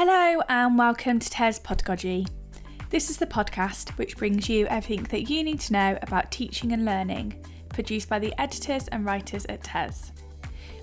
Hello, 0.00 0.40
and 0.48 0.78
welcome 0.78 1.18
to 1.18 1.28
TES 1.28 1.58
Podagogy. 1.58 2.24
This 2.88 3.10
is 3.10 3.16
the 3.16 3.26
podcast 3.26 3.98
which 3.98 4.16
brings 4.16 4.48
you 4.48 4.64
everything 4.68 5.02
that 5.02 5.28
you 5.28 5.42
need 5.42 5.58
to 5.58 5.72
know 5.72 5.98
about 6.02 6.30
teaching 6.30 6.70
and 6.70 6.84
learning, 6.84 7.44
produced 7.70 8.08
by 8.08 8.20
the 8.20 8.32
editors 8.40 8.86
and 8.86 9.04
writers 9.04 9.44
at 9.46 9.64
TES. 9.64 10.12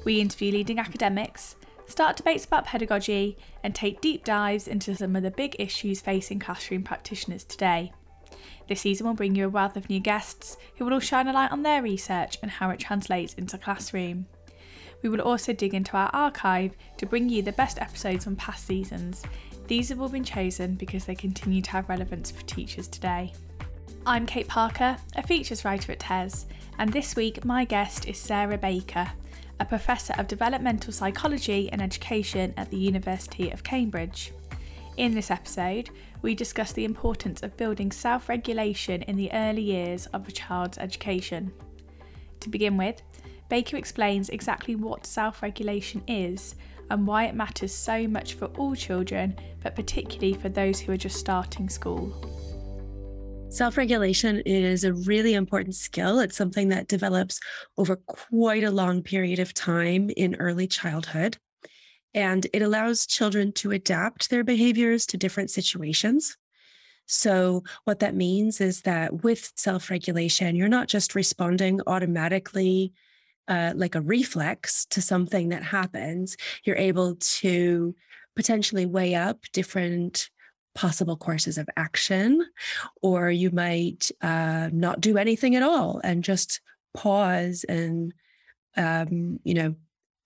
We 0.04 0.20
interview 0.20 0.52
leading 0.52 0.80
academics, 0.80 1.56
start 1.86 2.18
debates 2.18 2.44
about 2.44 2.66
pedagogy, 2.66 3.38
and 3.64 3.74
take 3.74 4.02
deep 4.02 4.26
dives 4.26 4.68
into 4.68 4.94
some 4.98 5.16
of 5.16 5.24
the 5.24 5.32
big 5.32 5.56
issues 5.60 6.02
facing 6.02 6.40
classroom 6.40 6.84
practitioners 6.84 7.46
today. 7.46 7.94
This 8.68 8.82
season 8.82 9.08
will 9.08 9.14
bring 9.14 9.34
you 9.34 9.46
a 9.46 9.50
wealth 9.50 9.78
of 9.78 9.90
new 9.90 10.02
guests 10.02 10.58
who 10.76 10.84
will 10.84 10.94
all 10.94 11.00
shine 11.00 11.30
a 11.30 11.32
light 11.32 11.54
on 11.54 11.64
their 11.64 11.82
research 11.82 12.38
and 12.42 12.52
how 12.52 12.70
it 12.70 12.82
translates 12.82 13.34
into 13.36 13.58
classroom. 13.58 14.26
We 15.06 15.10
will 15.10 15.22
also 15.22 15.54
dig 15.54 15.76
into 15.76 15.96
our 15.96 16.10
archive 16.14 16.76
to 16.98 17.06
bring 17.06 17.30
you 17.30 17.44
the 17.44 17.52
best 17.52 17.80
episodes 17.80 18.24
from 18.24 18.36
past 18.38 18.66
seasons. 18.66 19.22
These 19.68 19.90
have 19.90 20.02
all 20.02 20.10
been 20.10 20.24
chosen 20.24 20.74
because 20.74 21.06
they 21.06 21.14
continue 21.14 21.62
to 21.62 21.72
have 21.74 21.90
relevance 21.90 22.32
for 22.32 22.42
teachers 22.48 22.88
today. 22.88 23.32
I'm 24.08 24.26
Kate 24.26 24.48
Parker, 24.48 24.98
a 25.16 25.22
features 25.22 25.64
writer 25.64 25.92
at 25.92 26.00
TES, 26.00 26.48
and 26.80 26.92
this 26.92 27.16
week 27.16 27.46
my 27.46 27.66
guest 27.66 28.08
is 28.08 28.18
Sara 28.18 28.58
Baker, 28.58 29.12
a 29.60 29.66
professor 29.66 30.16
of 30.18 30.28
developmental 30.28 30.92
psychology 30.92 31.70
and 31.72 31.84
education 31.84 32.56
at 32.58 32.72
the 32.72 32.78
University 32.78 33.52
of 33.52 33.62
Cambridge. 33.62 34.32
In 34.98 35.14
this 35.14 35.30
episode, 35.30 35.92
we 36.24 36.34
discuss 36.34 36.72
the 36.72 36.84
importance 36.84 37.44
of 37.44 37.58
building 37.58 37.92
self 37.92 38.28
regulation 38.28 39.04
in 39.04 39.18
the 39.18 39.32
early 39.34 39.62
years 39.62 40.08
of 40.08 40.28
a 40.28 40.32
child's 40.32 40.80
education. 40.80 41.54
To 42.40 42.50
begin 42.50 42.76
with, 42.76 43.04
Baker 43.50 43.78
explains 43.78 44.30
exactly 44.30 44.76
what 44.76 45.06
self 45.06 45.42
regulation 45.42 46.04
is 46.08 46.56
and 46.90 47.06
why 47.06 47.26
it 47.26 47.36
matters 47.36 47.74
so 47.74 48.08
much 48.08 48.34
for 48.34 48.46
all 48.58 48.76
children, 48.76 49.36
but 49.64 49.76
particularly 49.76 50.34
for 50.34 50.50
those 50.50 50.80
who 50.80 50.92
are 50.92 50.98
just 50.98 51.18
starting 51.18 51.70
school. 51.70 52.14
Self 53.50 53.78
regulation 53.78 54.42
is 54.46 54.84
a 54.84 54.94
really 54.94 55.34
important 55.34 55.76
skill. 55.76 56.20
It's 56.20 56.36
something 56.36 56.70
that 56.70 56.88
develops 56.88 57.40
over 57.78 57.96
quite 57.96 58.64
a 58.64 58.72
long 58.72 59.02
period 59.02 59.40
of 59.40 59.54
time 59.54 60.10
in 60.18 60.36
early 60.36 60.68
childhood. 60.68 61.38
And 62.14 62.48
it 62.54 62.62
allows 62.62 63.06
children 63.06 63.52
to 63.54 63.72
adapt 63.72 64.30
their 64.30 64.44
behaviors 64.44 65.06
to 65.08 65.18
different 65.18 65.52
situations. 65.52 66.38
So, 67.08 67.64
what 67.84 68.00
that 68.00 68.16
means 68.16 68.60
is 68.60 68.82
that 68.82 69.24
with 69.24 69.54
self 69.56 69.92
regulation, 69.92 70.56
you're 70.56 70.68
not 70.68 70.88
just 70.88 71.14
responding 71.14 71.80
automatically 71.86 72.94
uh, 73.48 73.74
like 73.76 73.96
a 73.96 74.02
reflex 74.02 74.86
to 74.88 75.02
something 75.02 75.50
that 75.50 75.64
happens, 75.64 76.38
you're 76.64 76.76
able 76.76 77.16
to 77.16 77.96
potentially 78.36 78.86
weigh 78.86 79.16
up 79.16 79.40
different 79.54 80.30
possible 80.74 81.16
courses 81.16 81.58
of 81.58 81.70
action, 81.78 82.46
or 83.02 83.32
you 83.32 83.50
might 83.52 84.12
uh, 84.22 84.70
not 84.74 85.00
do 85.00 85.18
anything 85.18 85.56
at 85.56 85.64
all 85.64 86.02
and 86.04 86.24
just 86.24 86.60
pause 86.94 87.64
and, 87.68 88.14
um, 88.76 89.40
you 89.44 89.54
know, 89.54 89.76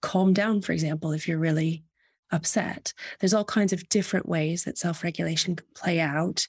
calm 0.01 0.33
down, 0.33 0.61
for 0.61 0.71
example, 0.71 1.11
if 1.11 1.27
you're 1.27 1.37
really 1.37 1.83
upset. 2.31 2.93
There's 3.19 3.33
all 3.33 3.45
kinds 3.45 3.73
of 3.73 3.87
different 3.89 4.27
ways 4.27 4.63
that 4.63 4.77
self 4.77 5.03
regulation 5.03 5.55
can 5.55 5.67
play 5.75 5.99
out. 5.99 6.47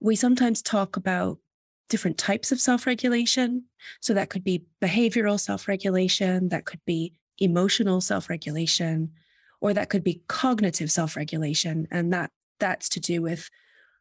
We 0.00 0.16
sometimes 0.16 0.62
talk 0.62 0.96
about 0.96 1.38
different 1.88 2.18
types 2.18 2.52
of 2.52 2.60
self 2.60 2.86
regulation. 2.86 3.64
So 4.00 4.14
that 4.14 4.30
could 4.30 4.44
be 4.44 4.64
behavioral 4.80 5.38
self 5.38 5.68
regulation, 5.68 6.48
that 6.50 6.64
could 6.64 6.80
be 6.86 7.14
emotional 7.38 8.00
self 8.00 8.28
regulation, 8.28 9.12
or 9.60 9.74
that 9.74 9.90
could 9.90 10.04
be 10.04 10.22
cognitive 10.28 10.90
self 10.90 11.16
regulation. 11.16 11.88
And 11.90 12.12
that 12.12 12.30
that's 12.58 12.88
to 12.90 13.00
do 13.00 13.22
with 13.22 13.48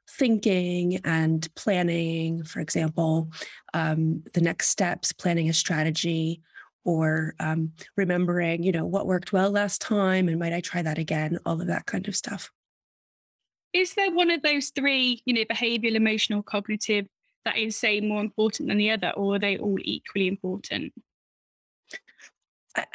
thinking 0.10 0.98
and 1.06 1.48
planning, 1.56 2.44
for 2.44 2.60
example, 2.60 3.32
um, 3.74 4.24
the 4.34 4.42
next 4.42 4.70
steps, 4.70 5.14
planning 5.14 5.50
a 5.50 5.54
strategy, 5.54 6.42
or 6.84 7.36
um, 7.40 7.72
remembering, 7.96 8.64
you 8.64 8.72
know, 8.72 8.86
what 8.86 9.06
worked 9.06 9.34
well 9.34 9.52
last 9.52 9.82
time 9.82 10.28
and 10.28 10.40
might 10.40 10.54
I 10.54 10.62
try 10.62 10.82
that 10.82 10.98
again, 10.98 11.38
all 11.46 11.62
of 11.62 11.68
that 11.68 11.86
kind 11.86 12.08
of 12.08 12.16
stuff. 12.16 12.52
Is 13.74 13.94
there 13.94 14.12
one 14.12 14.32
of 14.32 14.42
those 14.42 14.70
three, 14.70 15.22
you 15.26 15.34
know, 15.34 15.46
behavioral, 15.46 15.96
emotional, 15.96 16.44
cognitive, 16.44 17.08
that 17.46 17.58
is, 17.58 17.76
say, 17.78 18.02
more 18.02 18.22
important 18.22 18.70
than 18.70 18.78
the 18.78 18.92
other, 18.92 19.12
or 19.16 19.36
are 19.36 19.40
they 19.40 19.58
all 19.58 19.78
equally 19.82 20.28
important? 20.28 20.94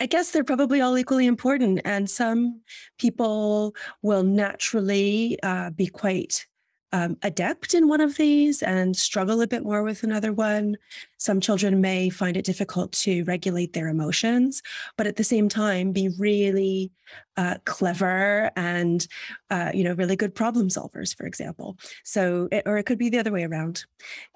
I 0.00 0.06
guess 0.06 0.30
they're 0.30 0.44
probably 0.44 0.80
all 0.80 0.96
equally 0.96 1.26
important. 1.26 1.82
And 1.84 2.08
some 2.08 2.62
people 2.98 3.74
will 4.02 4.22
naturally 4.22 5.38
uh, 5.42 5.70
be 5.70 5.86
quite 5.86 6.46
um, 6.92 7.16
adept 7.22 7.74
in 7.74 7.88
one 7.88 8.00
of 8.00 8.16
these 8.16 8.62
and 8.62 8.96
struggle 8.96 9.40
a 9.40 9.46
bit 9.46 9.64
more 9.64 9.82
with 9.82 10.02
another 10.02 10.32
one. 10.32 10.76
Some 11.16 11.40
children 11.40 11.80
may 11.80 12.10
find 12.10 12.36
it 12.36 12.44
difficult 12.44 12.92
to 12.92 13.24
regulate 13.24 13.72
their 13.72 13.88
emotions, 13.88 14.62
but 14.96 15.06
at 15.06 15.16
the 15.16 15.24
same 15.24 15.48
time, 15.48 15.92
be 15.92 16.10
really 16.18 16.92
uh, 17.36 17.56
clever 17.64 18.50
and 18.56 19.06
uh, 19.50 19.70
you 19.74 19.84
know 19.84 19.94
really 19.94 20.16
good 20.16 20.34
problem 20.34 20.68
solvers, 20.68 21.16
for 21.16 21.26
example. 21.26 21.76
So, 22.04 22.48
it, 22.52 22.62
or 22.66 22.78
it 22.78 22.84
could 22.84 22.98
be 22.98 23.08
the 23.08 23.18
other 23.18 23.32
way 23.32 23.44
around. 23.44 23.84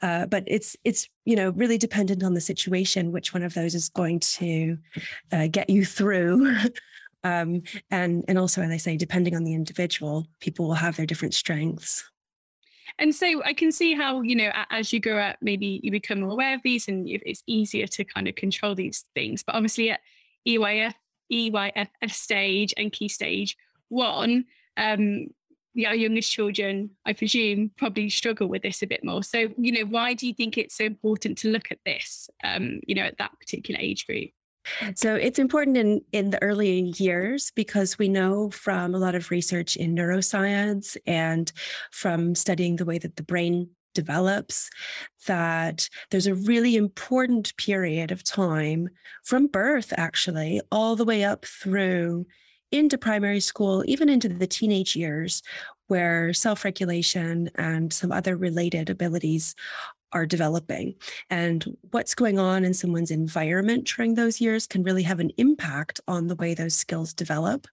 Uh, 0.03 0.27
but 0.27 0.45
it's 0.47 0.77
it's 0.85 1.09
you 1.25 1.37
know 1.37 1.51
really 1.51 1.79
dependent 1.79 2.23
on 2.23 2.35
the 2.35 2.41
situation 2.41 3.13
which 3.13 3.33
one 3.33 3.43
of 3.43 3.55
those 3.55 3.75
is 3.75 3.89
going 3.89 4.21
to 4.21 4.77
uh, 5.33 5.47
get 5.49 5.71
you 5.71 5.85
through. 5.85 6.57
um, 7.25 7.63
and 7.91 8.25
and 8.27 8.39
also, 8.39 8.63
as 8.63 8.71
I 8.71 8.77
say, 8.77 8.97
depending 8.97 9.37
on 9.37 9.45
the 9.45 9.55
individual, 9.55 10.27
people 10.41 10.67
will 10.67 10.75
have 10.75 10.97
their 10.97 11.07
different 11.07 11.35
strengths. 11.35 12.11
And 12.99 13.15
so 13.15 13.43
I 13.45 13.53
can 13.53 13.73
see 13.73 13.95
how, 13.95 14.23
you 14.23 14.35
know, 14.37 14.51
as 14.71 14.93
you 14.93 15.01
grow 15.01 15.19
up, 15.19 15.37
maybe 15.41 15.81
you 15.83 15.91
become 15.91 16.21
more 16.21 16.33
aware 16.33 16.55
of 16.55 16.63
these 16.63 16.89
and 16.89 17.07
it's 17.09 17.43
easier 17.47 17.87
to 17.87 18.05
kind 18.05 18.29
of 18.29 18.35
control 18.35 18.75
these 18.75 19.05
things. 19.15 19.43
But 19.43 19.55
obviously 19.55 19.91
at 19.91 20.01
EYF, 20.47 20.95
EYFS 21.33 22.11
stage 22.11 22.75
and 22.77 22.93
key 22.93 23.09
stage 23.09 23.57
one, 23.89 24.45
um, 24.77 25.29
our 25.87 25.95
youngest 25.95 26.33
children, 26.33 26.91
I 27.07 27.13
presume, 27.13 27.71
probably 27.77 28.11
struggle 28.11 28.49
with 28.49 28.63
this 28.63 28.83
a 28.83 28.87
bit 28.87 29.05
more. 29.05 29.23
So, 29.23 29.49
you 29.57 29.73
know, 29.73 29.85
why 29.85 30.15
do 30.15 30.27
you 30.27 30.35
think 30.35 30.59
it's 30.59 30.77
so 30.77 30.85
important 30.85 31.39
to 31.39 31.49
look 31.49 31.71
at 31.71 31.79
this, 31.87 32.29
um, 32.43 32.81
you 32.87 32.95
know, 32.95 33.03
at 33.03 33.19
that 33.19 33.39
particular 33.39 33.81
age 33.81 34.07
group? 34.07 34.31
So 34.95 35.15
it's 35.15 35.39
important 35.39 35.77
in, 35.77 36.01
in 36.13 36.31
the 36.31 36.43
early 36.43 36.93
years 36.97 37.53
because 37.55 37.99
we 37.99 38.09
know 38.09 38.51
from 38.51 38.95
a 38.95 38.99
lot 38.99 39.15
of 39.15 39.31
research 39.31 39.77
in 39.77 39.95
neuroscience 39.95 40.97
and 41.07 41.51
from 41.91 42.35
studying 42.35 42.77
the 42.77 42.85
way 42.85 42.99
that 42.99 43.17
the 43.17 43.23
brain 43.23 43.71
develops 43.95 44.71
that 45.27 45.89
there's 46.11 46.27
a 46.27 46.35
really 46.35 46.77
important 46.77 47.57
period 47.57 48.11
of 48.11 48.23
time 48.23 48.89
from 49.25 49.47
birth, 49.47 49.93
actually, 49.97 50.61
all 50.71 50.97
the 50.97 51.05
way 51.05 51.25
up 51.25 51.45
through 51.45 52.27
into 52.73 52.97
primary 52.97 53.41
school, 53.41 53.83
even 53.87 54.09
into 54.09 54.29
the 54.29 54.47
teenage 54.47 54.95
years, 54.95 55.43
where 55.89 56.33
self 56.33 56.65
regulation 56.65 57.51
and 57.57 57.93
some 57.93 58.13
other 58.13 58.37
related 58.37 58.91
abilities 58.91 59.55
are 60.13 60.27
developing. 60.27 60.95
And 61.29 61.77
what's 61.91 62.15
going 62.15 62.39
on 62.39 62.65
in 62.65 62.75
someone's 62.75 63.11
environment 63.11 63.91
during 63.97 64.15
those 64.15 64.41
years 64.41 64.67
can 64.67 64.83
really 64.83 65.03
have 65.05 65.21
an 65.21 65.31
impact 65.37 66.01
on 66.09 66.27
the 66.27 66.37
way 66.37 66.55
those 66.55 66.75
skills 66.75 67.13
develop. 67.15 67.67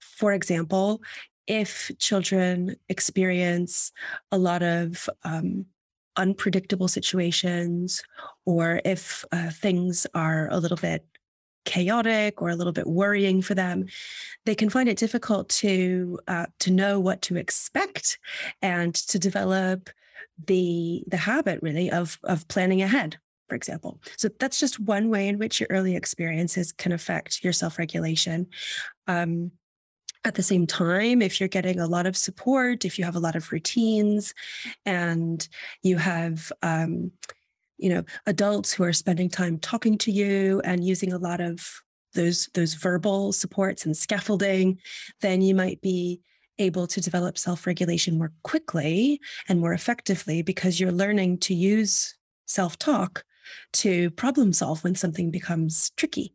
For 0.00 0.32
example, 0.32 1.02
if 1.46 1.90
children 1.98 2.76
experience 2.88 3.92
a 4.30 4.38
lot 4.38 4.62
of 4.62 5.08
um, 5.24 5.66
unpredictable 6.16 6.88
situations, 6.88 8.02
or 8.44 8.80
if 8.84 9.24
uh, 9.32 9.50
things 9.50 10.06
are 10.14 10.48
a 10.50 10.58
little 10.58 10.76
bit 10.76 11.04
chaotic 11.64 12.40
or 12.40 12.50
a 12.50 12.56
little 12.56 12.72
bit 12.72 12.86
worrying 12.86 13.42
for 13.42 13.54
them, 13.54 13.86
they 14.44 14.54
can 14.54 14.70
find 14.70 14.88
it 14.88 14.98
difficult 14.98 15.48
to 15.48 16.18
uh, 16.28 16.46
to 16.58 16.70
know 16.70 16.98
what 17.00 17.22
to 17.22 17.36
expect 17.36 18.18
and 18.62 18.94
to 18.94 19.18
develop 19.18 19.90
the 20.46 21.04
the 21.06 21.16
habit 21.16 21.60
really 21.62 21.90
of 21.90 22.18
of 22.24 22.46
planning 22.48 22.82
ahead 22.82 23.18
for 23.48 23.56
example. 23.56 24.00
So 24.16 24.28
that's 24.38 24.60
just 24.60 24.78
one 24.78 25.10
way 25.10 25.26
in 25.26 25.36
which 25.36 25.58
your 25.58 25.66
early 25.70 25.96
experiences 25.96 26.70
can 26.70 26.92
affect 26.92 27.42
your 27.42 27.52
self-regulation. 27.52 28.46
Um, 29.08 29.50
at 30.24 30.34
the 30.34 30.42
same 30.42 30.66
time 30.66 31.22
if 31.22 31.40
you're 31.40 31.48
getting 31.48 31.80
a 31.80 31.86
lot 31.86 32.06
of 32.06 32.16
support 32.16 32.84
if 32.84 32.98
you 32.98 33.04
have 33.06 33.16
a 33.16 33.20
lot 33.20 33.36
of 33.36 33.50
routines 33.52 34.34
and 34.84 35.48
you 35.82 35.96
have 35.96 36.52
um, 36.62 37.10
you 37.78 37.88
know 37.88 38.04
adults 38.26 38.72
who 38.72 38.84
are 38.84 38.92
spending 38.92 39.30
time 39.30 39.58
talking 39.58 39.96
to 39.96 40.12
you 40.12 40.60
and 40.62 40.84
using 40.84 41.12
a 41.12 41.18
lot 41.18 41.40
of 41.40 41.82
those 42.12 42.50
those 42.54 42.74
verbal 42.74 43.32
supports 43.32 43.86
and 43.86 43.96
scaffolding 43.96 44.78
then 45.22 45.40
you 45.40 45.54
might 45.54 45.80
be 45.80 46.20
able 46.60 46.86
to 46.86 47.00
develop 47.00 47.38
self 47.38 47.66
regulation 47.66 48.18
more 48.18 48.32
quickly 48.42 49.20
and 49.48 49.60
more 49.60 49.72
effectively 49.72 50.42
because 50.42 50.78
you're 50.78 50.92
learning 50.92 51.38
to 51.38 51.54
use 51.54 52.16
self 52.46 52.78
talk 52.78 53.24
to 53.72 54.10
problem 54.10 54.52
solve 54.52 54.84
when 54.84 54.94
something 54.94 55.30
becomes 55.30 55.90
tricky. 55.96 56.34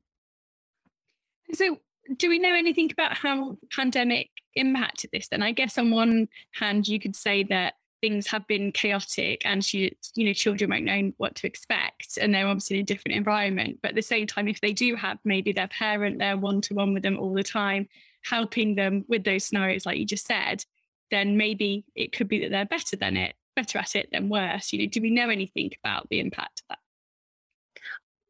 So, 1.53 1.77
do 2.17 2.29
we 2.29 2.39
know 2.39 2.53
anything 2.53 2.91
about 2.91 3.17
how 3.17 3.57
pandemic 3.71 4.29
impacted 4.55 5.11
this 5.11 5.27
then? 5.27 5.41
I 5.41 5.51
guess 5.51 5.77
on 5.77 5.91
one 5.91 6.27
hand, 6.53 6.87
you 6.87 6.99
could 6.99 7.15
say 7.15 7.43
that 7.43 7.75
things 8.01 8.27
have 8.27 8.45
been 8.47 8.71
chaotic 8.71 9.41
and 9.45 9.73
you, 9.73 9.89
you 10.15 10.25
know 10.25 10.33
children 10.33 10.69
won't 10.69 10.83
know 10.83 11.11
what 11.17 11.33
to 11.33 11.47
expect 11.47 12.17
and 12.21 12.33
they're 12.33 12.45
obviously 12.45 12.77
in 12.77 12.83
a 12.83 12.85
different 12.85 13.17
environment 13.17 13.79
but 13.81 13.89
at 13.89 13.95
the 13.95 14.01
same 14.01 14.27
time 14.27 14.47
if 14.47 14.61
they 14.61 14.73
do 14.73 14.95
have 14.95 15.17
maybe 15.23 15.51
their 15.51 15.69
parent 15.69 16.19
there 16.19 16.37
one-to-one 16.37 16.93
with 16.93 17.01
them 17.01 17.17
all 17.17 17.33
the 17.33 17.41
time 17.41 17.87
helping 18.27 18.75
them 18.75 19.05
with 19.07 19.23
those 19.23 19.45
scenarios 19.45 19.85
like 19.85 19.97
you 19.97 20.05
just 20.05 20.25
said 20.25 20.63
then 21.11 21.37
maybe 21.37 21.85
it 21.95 22.11
could 22.11 22.27
be 22.27 22.39
that 22.39 22.51
they're 22.51 22.65
better 22.65 22.95
than 22.95 23.15
it 23.17 23.35
better 23.55 23.77
at 23.77 23.95
it 23.95 24.09
than 24.11 24.29
worse 24.29 24.73
you 24.73 24.79
know 24.79 24.85
do 24.85 25.01
we 25.01 25.09
know 25.09 25.29
anything 25.29 25.71
about 25.83 26.07
the 26.09 26.19
impact 26.19 26.61
of 26.61 26.65
that 26.69 26.79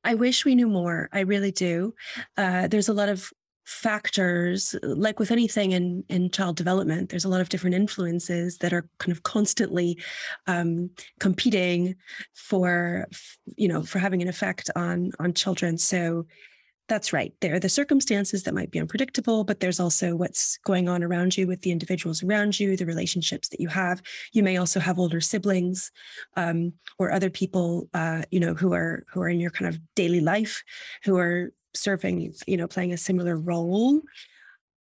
I 0.07 0.13
wish 0.13 0.45
we 0.45 0.53
knew 0.53 0.67
more. 0.67 1.09
I 1.11 1.21
really 1.21 1.51
do. 1.51 1.95
Uh, 2.37 2.67
there's 2.67 2.89
a 2.89 2.93
lot 2.93 3.09
of 3.09 3.31
factors 3.65 4.75
like 4.83 5.19
with 5.19 5.31
anything 5.31 5.71
in 5.71 6.03
in 6.07 6.29
child 6.29 6.55
development 6.55 7.09
there's 7.09 7.25
a 7.25 7.29
lot 7.29 7.41
of 7.41 7.49
different 7.49 7.75
influences 7.75 8.59
that 8.59 8.71
are 8.71 8.87
kind 8.99 9.11
of 9.11 9.23
constantly 9.23 9.97
um, 10.45 10.87
competing 11.19 11.95
for 12.35 13.07
you 13.57 13.67
know 13.67 13.81
for 13.81 13.97
having 13.97 14.21
an 14.21 14.27
effect 14.27 14.69
on 14.75 15.11
on 15.19 15.33
children 15.33 15.79
so 15.79 16.27
that's 16.87 17.11
right 17.11 17.33
there 17.41 17.55
are 17.55 17.59
the 17.59 17.69
circumstances 17.69 18.43
that 18.43 18.53
might 18.53 18.71
be 18.71 18.79
unpredictable 18.79 19.43
but 19.43 19.59
there's 19.59 19.79
also 19.79 20.15
what's 20.15 20.57
going 20.59 20.87
on 20.87 21.03
around 21.03 21.35
you 21.37 21.47
with 21.47 21.61
the 21.61 21.71
individuals 21.71 22.23
around 22.23 22.59
you 22.59 22.77
the 22.77 22.85
relationships 22.85 23.49
that 23.49 23.59
you 23.59 23.67
have 23.67 24.01
you 24.33 24.43
may 24.43 24.57
also 24.57 24.79
have 24.79 24.99
older 24.99 25.21
siblings 25.21 25.91
um, 26.37 26.73
or 26.99 27.11
other 27.11 27.29
people 27.29 27.89
uh, 27.93 28.21
you 28.31 28.39
know 28.39 28.53
who 28.53 28.73
are 28.73 29.03
who 29.11 29.21
are 29.21 29.29
in 29.29 29.39
your 29.39 29.51
kind 29.51 29.67
of 29.67 29.79
daily 29.95 30.21
life 30.21 30.63
who 31.03 31.17
are 31.17 31.51
serving, 31.75 32.33
you 32.47 32.57
know, 32.57 32.67
playing 32.67 32.93
a 32.93 32.97
similar 32.97 33.37
role. 33.37 34.01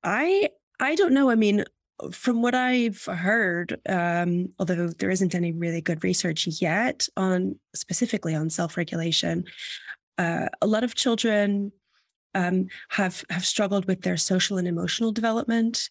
I 0.02 0.50
I 0.80 0.94
don't 0.94 1.12
know. 1.12 1.30
I 1.30 1.34
mean, 1.34 1.64
from 2.12 2.42
what 2.42 2.54
I've 2.54 3.02
heard, 3.04 3.80
um, 3.88 4.50
although 4.58 4.88
there 4.88 5.10
isn't 5.10 5.34
any 5.34 5.52
really 5.52 5.80
good 5.80 6.04
research 6.04 6.46
yet 6.60 7.08
on 7.16 7.58
specifically 7.74 8.34
on 8.34 8.50
self-regulation, 8.50 9.44
uh, 10.18 10.46
a 10.60 10.66
lot 10.66 10.84
of 10.84 10.94
children 10.94 11.72
um, 12.36 12.66
have 12.90 13.24
have 13.30 13.44
struggled 13.44 13.86
with 13.86 14.02
their 14.02 14.18
social 14.18 14.58
and 14.58 14.68
emotional 14.68 15.10
development, 15.10 15.90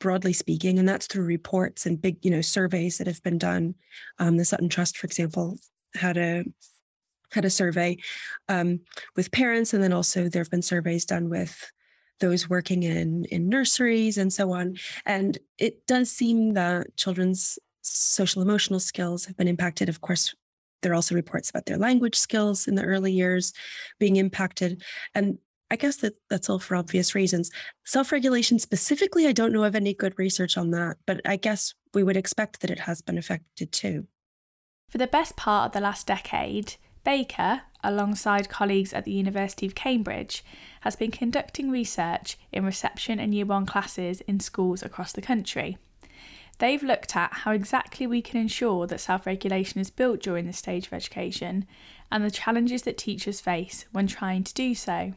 broadly 0.00 0.32
speaking, 0.32 0.78
and 0.78 0.88
that's 0.88 1.06
through 1.06 1.24
reports 1.24 1.86
and 1.86 2.02
big, 2.02 2.18
you 2.22 2.30
know, 2.30 2.40
surveys 2.40 2.98
that 2.98 3.06
have 3.06 3.22
been 3.22 3.38
done. 3.38 3.76
Um, 4.18 4.36
the 4.36 4.44
Sutton 4.44 4.68
Trust, 4.68 4.98
for 4.98 5.06
example, 5.06 5.56
had 5.94 6.18
a 6.18 6.44
had 7.30 7.44
a 7.44 7.50
survey 7.50 7.96
um, 8.48 8.80
with 9.16 9.30
parents, 9.30 9.72
and 9.72 9.82
then 9.82 9.92
also 9.92 10.28
there 10.28 10.42
have 10.42 10.50
been 10.50 10.62
surveys 10.62 11.04
done 11.04 11.30
with 11.30 11.72
those 12.18 12.50
working 12.50 12.82
in 12.82 13.24
in 13.26 13.48
nurseries 13.48 14.18
and 14.18 14.32
so 14.32 14.52
on. 14.52 14.76
And 15.06 15.38
it 15.58 15.86
does 15.86 16.10
seem 16.10 16.54
that 16.54 16.96
children's 16.96 17.56
social 17.82 18.42
emotional 18.42 18.80
skills 18.80 19.26
have 19.26 19.36
been 19.36 19.48
impacted. 19.48 19.88
Of 19.88 20.00
course, 20.00 20.34
there 20.82 20.90
are 20.90 20.96
also 20.96 21.14
reports 21.14 21.50
about 21.50 21.66
their 21.66 21.78
language 21.78 22.16
skills 22.16 22.66
in 22.66 22.74
the 22.74 22.84
early 22.84 23.12
years 23.12 23.52
being 24.00 24.16
impacted, 24.16 24.82
and 25.14 25.38
I 25.70 25.76
guess 25.76 25.96
that 25.96 26.14
that's 26.30 26.50
all 26.50 26.58
for 26.58 26.76
obvious 26.76 27.14
reasons. 27.14 27.50
Self 27.84 28.12
regulation 28.12 28.58
specifically, 28.58 29.26
I 29.26 29.32
don't 29.32 29.52
know 29.52 29.64
of 29.64 29.74
any 29.74 29.94
good 29.94 30.18
research 30.18 30.56
on 30.56 30.70
that, 30.70 30.96
but 31.06 31.20
I 31.24 31.36
guess 31.36 31.74
we 31.94 32.02
would 32.02 32.16
expect 32.16 32.60
that 32.60 32.70
it 32.70 32.80
has 32.80 33.02
been 33.02 33.18
affected 33.18 33.72
too. 33.72 34.06
For 34.90 34.98
the 34.98 35.06
best 35.06 35.36
part 35.36 35.66
of 35.66 35.72
the 35.72 35.80
last 35.80 36.06
decade, 36.06 36.76
Baker, 37.02 37.62
alongside 37.82 38.48
colleagues 38.48 38.92
at 38.92 39.04
the 39.04 39.12
University 39.12 39.66
of 39.66 39.74
Cambridge, 39.74 40.44
has 40.82 40.96
been 40.96 41.10
conducting 41.10 41.70
research 41.70 42.38
in 42.52 42.64
reception 42.64 43.18
and 43.18 43.34
year 43.34 43.44
one 43.44 43.66
classes 43.66 44.20
in 44.22 44.40
schools 44.40 44.82
across 44.82 45.12
the 45.12 45.20
country. 45.20 45.76
They've 46.58 46.82
looked 46.82 47.16
at 47.16 47.32
how 47.32 47.50
exactly 47.50 48.06
we 48.06 48.22
can 48.22 48.40
ensure 48.40 48.86
that 48.86 49.00
self 49.00 49.26
regulation 49.26 49.80
is 49.80 49.90
built 49.90 50.20
during 50.20 50.46
this 50.46 50.58
stage 50.58 50.86
of 50.86 50.92
education 50.92 51.66
and 52.10 52.24
the 52.24 52.30
challenges 52.30 52.82
that 52.82 52.96
teachers 52.96 53.40
face 53.40 53.86
when 53.92 54.06
trying 54.06 54.44
to 54.44 54.54
do 54.54 54.74
so. 54.74 55.14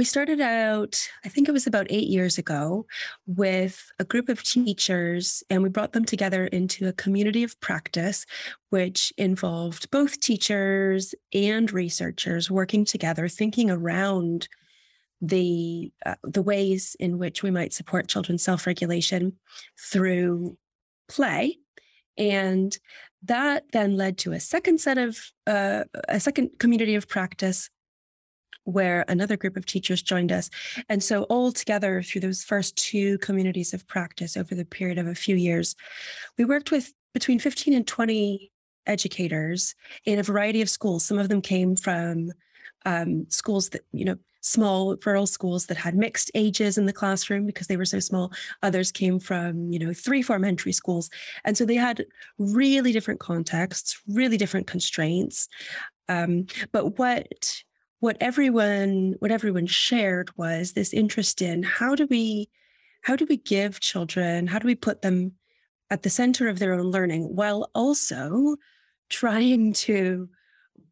We 0.00 0.04
started 0.06 0.40
out, 0.40 1.06
I 1.26 1.28
think 1.28 1.46
it 1.46 1.52
was 1.52 1.66
about 1.66 1.86
eight 1.90 2.08
years 2.08 2.38
ago, 2.38 2.86
with 3.26 3.92
a 3.98 4.04
group 4.06 4.30
of 4.30 4.42
teachers, 4.42 5.42
and 5.50 5.62
we 5.62 5.68
brought 5.68 5.92
them 5.92 6.06
together 6.06 6.46
into 6.46 6.88
a 6.88 6.94
community 6.94 7.44
of 7.44 7.60
practice, 7.60 8.24
which 8.70 9.12
involved 9.18 9.90
both 9.90 10.18
teachers 10.18 11.14
and 11.34 11.70
researchers 11.70 12.50
working 12.50 12.86
together, 12.86 13.28
thinking 13.28 13.70
around 13.70 14.48
the 15.20 15.92
uh, 16.06 16.14
the 16.22 16.40
ways 16.40 16.96
in 16.98 17.18
which 17.18 17.42
we 17.42 17.50
might 17.50 17.74
support 17.74 18.08
children's 18.08 18.42
self-regulation 18.42 19.34
through 19.92 20.56
play. 21.10 21.58
And 22.16 22.74
that 23.24 23.64
then 23.74 23.98
led 23.98 24.16
to 24.20 24.32
a 24.32 24.40
second 24.40 24.80
set 24.80 24.96
of 24.96 25.18
uh, 25.46 25.84
a 26.08 26.20
second 26.20 26.52
community 26.58 26.94
of 26.94 27.06
practice 27.06 27.68
where 28.64 29.04
another 29.08 29.36
group 29.36 29.56
of 29.56 29.66
teachers 29.66 30.02
joined 30.02 30.32
us. 30.32 30.50
And 30.88 31.02
so, 31.02 31.24
all 31.24 31.52
together, 31.52 32.02
through 32.02 32.22
those 32.22 32.44
first 32.44 32.76
two 32.76 33.18
communities 33.18 33.74
of 33.74 33.86
practice 33.86 34.36
over 34.36 34.54
the 34.54 34.64
period 34.64 34.98
of 34.98 35.06
a 35.06 35.14
few 35.14 35.36
years, 35.36 35.74
we 36.38 36.44
worked 36.44 36.70
with 36.70 36.92
between 37.14 37.38
15 37.38 37.74
and 37.74 37.86
20 37.86 38.50
educators 38.86 39.74
in 40.04 40.18
a 40.18 40.22
variety 40.22 40.62
of 40.62 40.70
schools. 40.70 41.04
Some 41.04 41.18
of 41.18 41.28
them 41.28 41.42
came 41.42 41.76
from 41.76 42.30
um, 42.86 43.26
schools 43.28 43.70
that, 43.70 43.82
you 43.92 44.04
know, 44.04 44.16
small 44.42 44.96
rural 45.04 45.26
schools 45.26 45.66
that 45.66 45.76
had 45.76 45.94
mixed 45.94 46.30
ages 46.34 46.78
in 46.78 46.86
the 46.86 46.92
classroom 46.92 47.46
because 47.46 47.66
they 47.66 47.76
were 47.76 47.84
so 47.84 48.00
small. 48.00 48.32
Others 48.62 48.90
came 48.92 49.18
from, 49.18 49.70
you 49.70 49.78
know, 49.78 49.92
three 49.92 50.22
form 50.22 50.44
entry 50.44 50.72
schools. 50.72 51.10
And 51.44 51.56
so 51.56 51.64
they 51.64 51.74
had 51.74 52.06
really 52.38 52.92
different 52.92 53.20
contexts, 53.20 54.00
really 54.08 54.36
different 54.36 54.66
constraints. 54.66 55.48
Um, 56.08 56.46
but 56.72 56.98
what 56.98 57.62
what 58.00 58.16
everyone 58.20 59.14
what 59.20 59.30
everyone 59.30 59.66
shared 59.66 60.30
was 60.36 60.72
this 60.72 60.92
interest 60.92 61.40
in 61.40 61.62
how 61.62 61.94
do 61.94 62.06
we 62.10 62.48
how 63.02 63.14
do 63.14 63.26
we 63.28 63.36
give 63.36 63.80
children 63.80 64.46
how 64.46 64.58
do 64.58 64.66
we 64.66 64.74
put 64.74 65.02
them 65.02 65.32
at 65.90 66.02
the 66.02 66.10
center 66.10 66.48
of 66.48 66.58
their 66.58 66.72
own 66.72 66.90
learning 66.90 67.34
while 67.34 67.70
also 67.74 68.56
trying 69.08 69.72
to 69.72 70.28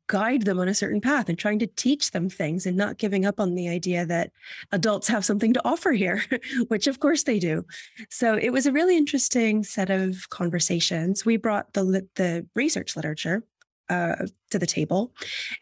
guide 0.08 0.42
them 0.42 0.58
on 0.58 0.68
a 0.68 0.74
certain 0.74 1.00
path 1.00 1.28
and 1.28 1.38
trying 1.38 1.58
to 1.58 1.66
teach 1.66 2.10
them 2.10 2.28
things 2.28 2.66
and 2.66 2.76
not 2.76 2.96
giving 2.96 3.24
up 3.24 3.38
on 3.38 3.54
the 3.54 3.68
idea 3.68 4.04
that 4.06 4.32
adults 4.72 5.06
have 5.06 5.24
something 5.24 5.52
to 5.52 5.60
offer 5.64 5.92
here, 5.92 6.24
which 6.68 6.86
of 6.86 6.98
course 6.98 7.22
they 7.22 7.38
do. 7.38 7.64
So 8.10 8.34
it 8.34 8.50
was 8.50 8.66
a 8.66 8.72
really 8.72 8.96
interesting 8.96 9.62
set 9.62 9.90
of 9.90 10.28
conversations. 10.30 11.24
We 11.24 11.36
brought 11.36 11.74
the 11.74 12.08
the 12.16 12.46
research 12.54 12.96
literature 12.96 13.44
uh, 13.88 14.26
to 14.50 14.58
the 14.58 14.66
table. 14.66 15.12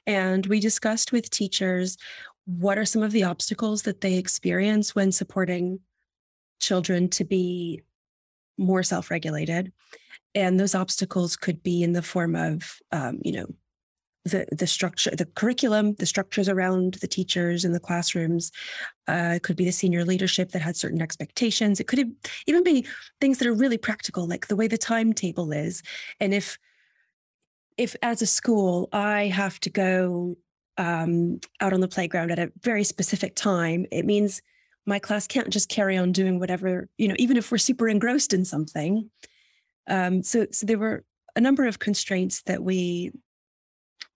And 0.07 0.47
we 0.47 0.61
discussed 0.61 1.13
with 1.13 1.31
teachers 1.31 1.97
what 2.47 2.79
are 2.79 2.85
some 2.85 3.03
of 3.03 3.13
the 3.13 3.25
obstacles 3.25 3.83
that 3.83 4.01
they 4.01 4.15
experience 4.15 4.95
when 4.95 5.13
supporting 5.13 5.81
children 6.61 7.09
to 7.11 7.25
be 7.25 7.83
more 8.59 8.83
self 8.83 9.11
regulated. 9.11 9.73
And 10.35 10.61
those 10.61 10.75
obstacles 10.75 11.37
could 11.37 11.63
be 11.63 11.83
in 11.83 11.93
the 11.93 12.03
form 12.03 12.35
of, 12.35 12.79
um, 12.93 13.21
you 13.25 13.33
know, 13.33 13.47
the 14.25 14.47
the 14.51 14.67
structure, 14.67 15.11
the 15.11 15.25
curriculum, 15.25 15.95
the 15.95 16.07
structures 16.07 16.49
around 16.49 16.95
the 16.95 17.07
teachers 17.07 17.65
in 17.65 17.73
the 17.73 17.81
classrooms. 17.81 18.51
Uh, 19.09 19.35
it 19.37 19.43
could 19.43 19.57
be 19.57 19.65
the 19.65 19.73
senior 19.73 20.05
leadership 20.05 20.51
that 20.51 20.63
had 20.63 20.77
certain 20.77 21.01
expectations. 21.01 21.81
It 21.81 21.87
could 21.87 22.13
even 22.47 22.63
be 22.65 22.87
things 23.21 23.39
that 23.39 23.49
are 23.49 23.55
really 23.55 23.79
practical, 23.79 24.27
like 24.27 24.49
the 24.49 24.57
way 24.57 24.67
the 24.67 24.79
timetable 24.79 25.53
is, 25.53 25.83
and 26.21 26.35
if 26.35 26.59
if 27.77 27.95
as 28.03 28.23
a 28.23 28.27
school 28.27 28.89
I 28.93 29.27
have 29.27 29.61
to 29.61 29.71
go 29.71 30.37
um, 30.79 31.41
out 31.61 31.73
on 31.73 31.81
the 31.81 31.89
playground 31.89 32.31
at 32.31 32.39
a 32.39 32.53
very 32.63 32.85
specific 32.85 33.35
time, 33.35 33.87
it 33.91 34.05
means 34.05 34.43
my 34.87 34.99
class 34.99 35.27
can't 35.27 35.51
just 35.51 35.69
carry 35.69 35.97
on 35.97 36.13
doing 36.13 36.39
whatever, 36.39 36.89
you 36.97 37.09
know, 37.09 37.17
even 37.19 37.37
if 37.37 37.51
we're 37.51 37.59
super 37.59 37.89
engrossed 37.89 38.33
in 38.33 38.45
something. 38.45 39.11
Um, 39.89 40.23
so, 40.23 40.47
so 40.53 40.67
there 40.67 40.79
were 40.79 41.05
a 41.35 41.41
number 41.41 41.67
of 41.67 41.79
constraints 41.79 42.43
that 42.43 42.63
we 42.63 43.13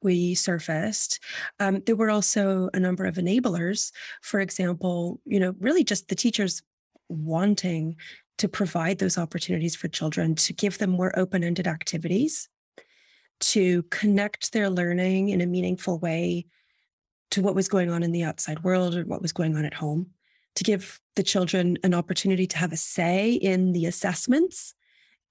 we 0.02 0.34
surfaced. 0.34 1.20
Um, 1.58 1.82
there 1.84 1.96
were 1.96 2.08
also 2.08 2.70
a 2.72 2.80
number 2.80 3.04
of 3.04 3.16
enablers. 3.16 3.92
For 4.22 4.40
example, 4.40 5.20
you 5.26 5.38
know, 5.38 5.54
really 5.58 5.84
just 5.84 6.08
the 6.08 6.14
teachers 6.14 6.62
wanting 7.10 7.96
to 8.38 8.48
provide 8.48 8.98
those 8.98 9.18
opportunities 9.18 9.76
for 9.76 9.88
children 9.88 10.34
to 10.36 10.54
give 10.54 10.78
them 10.78 10.88
more 10.88 11.12
open-ended 11.18 11.66
activities 11.66 12.48
to 13.40 13.82
connect 13.84 14.52
their 14.52 14.70
learning 14.70 15.30
in 15.30 15.40
a 15.40 15.46
meaningful 15.46 15.98
way 15.98 16.46
to 17.30 17.42
what 17.42 17.54
was 17.54 17.68
going 17.68 17.90
on 17.90 18.02
in 18.02 18.12
the 18.12 18.24
outside 18.24 18.62
world 18.64 18.96
or 18.96 19.04
what 19.04 19.22
was 19.22 19.32
going 19.32 19.56
on 19.56 19.64
at 19.64 19.74
home, 19.74 20.10
to 20.56 20.64
give 20.64 21.00
the 21.16 21.22
children 21.22 21.78
an 21.84 21.94
opportunity 21.94 22.46
to 22.46 22.58
have 22.58 22.72
a 22.72 22.76
say 22.76 23.32
in 23.32 23.72
the 23.72 23.86
assessments 23.86 24.74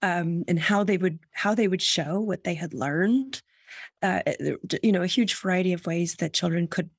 um, 0.01 0.43
and 0.47 0.59
how 0.59 0.83
they 0.83 0.97
would 0.97 1.19
how 1.31 1.53
they 1.53 1.67
would 1.67 1.81
show 1.81 2.19
what 2.19 2.43
they 2.43 2.53
had 2.53 2.73
learned. 2.73 3.41
Uh, 4.01 4.21
you 4.81 4.91
know, 4.91 5.01
a 5.01 5.07
huge 5.07 5.35
variety 5.35 5.73
of 5.73 5.85
ways 5.85 6.15
that 6.15 6.33
children 6.33 6.67
could. 6.67 6.89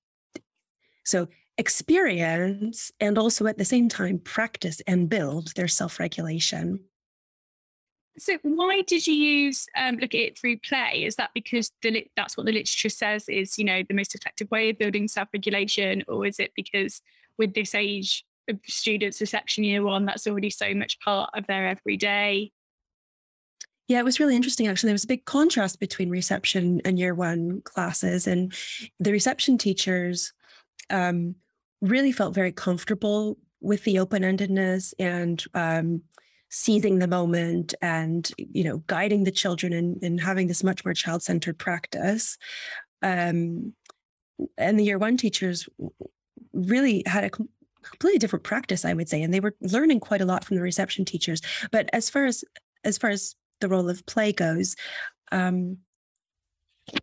So 1.05 1.29
experience 1.57 2.93
and 3.01 3.19
also 3.19 3.47
at 3.47 3.59
the 3.59 3.65
same 3.65 3.89
time 3.89 4.19
practice 4.19 4.81
and 4.87 5.09
build 5.09 5.55
their 5.55 5.69
self-regulation. 5.69 6.81
So 8.21 8.37
why 8.43 8.83
did 8.87 9.07
you 9.07 9.15
use 9.15 9.67
um, 9.77 9.97
look 9.97 10.15
at 10.15 10.21
it 10.21 10.39
through 10.39 10.59
play? 10.59 11.05
Is 11.07 11.17
that 11.17 11.31
because 11.35 11.73
the 11.83 12.07
that's 12.17 12.37
what 12.37 12.45
the 12.45 12.53
literature 12.53 12.91
says 12.91 13.29
is 13.29 13.59
you 13.59 13.65
know 13.65 13.83
the 13.89 13.95
most 13.95 14.15
effective 14.15 14.51
way 14.51 14.71
of 14.71 14.79
building 14.79 15.09
self-regulation, 15.09 16.05
or 16.07 16.27
is 16.27 16.39
it 16.39 16.53
because 16.55 17.01
with 17.39 17.55
this 17.55 17.75
age 17.75 18.25
of 18.49 18.59
students, 18.67 19.21
reception 19.21 19.65
year 19.65 19.83
one, 19.83 20.05
that's 20.05 20.27
already 20.27 20.51
so 20.51 20.75
much 20.75 21.01
part 21.01 21.31
of 21.35 21.47
their 21.47 21.67
everyday? 21.67 22.53
Yeah, 23.89 24.01
it 24.01 24.05
was 24.05 24.21
really 24.21 24.37
interesting. 24.37 24.69
Actually, 24.69 24.89
there 24.89 24.95
was 24.95 25.05
a 25.05 25.09
big 25.09 25.25
contrast 25.25 25.81
between 25.81 26.11
reception 26.11 26.81
and 26.85 26.99
year 26.99 27.15
one 27.15 27.63
classes, 27.63 28.27
and 28.27 28.53
the 28.99 29.13
reception 29.13 29.57
teachers 29.57 30.33
um, 30.91 31.37
really 31.81 32.13
felt 32.13 32.35
very 32.35 32.53
comfortable 32.53 33.39
with 33.63 33.85
the 33.85 33.99
open 33.99 34.23
endedness 34.23 34.95
and 34.99 35.45
um, 35.55 36.03
seizing 36.51 36.99
the 36.99 37.07
moment 37.07 37.75
and 37.81 38.31
you 38.37 38.65
know 38.65 38.79
guiding 38.87 39.25
the 39.25 39.31
children 39.31 39.73
and, 39.73 40.03
and 40.03 40.21
having 40.21 40.49
this 40.49 40.63
much 40.63 40.85
more 40.85 40.95
child 40.95 41.23
centered 41.23 41.59
practice. 41.59 42.37
Um, 43.03 43.73
and 44.59 44.79
the 44.79 44.85
year 44.85 44.99
one 44.99 45.17
teachers 45.17 45.69
really 46.53 47.03
had 47.07 47.25
a 47.25 47.31
completely 47.31 48.19
different 48.19 48.45
practice, 48.45 48.85
I 48.85 48.95
would 48.95 49.09
say, 49.09 49.23
and 49.23 49.33
they 49.33 49.41
were 49.41 49.57
learning 49.61 50.01
quite 50.01 50.21
a 50.21 50.27
lot 50.27 50.45
from 50.45 50.57
the 50.57 50.63
reception 50.63 51.05
teachers. 51.05 51.41
But 51.71 51.89
as 51.93 52.11
far 52.11 52.27
as 52.27 52.45
as 52.85 52.99
far 52.99 53.11
as 53.11 53.35
the 53.61 53.69
role 53.69 53.89
of 53.89 54.05
play 54.07 54.33
goes, 54.33 54.77
um, 55.33 55.79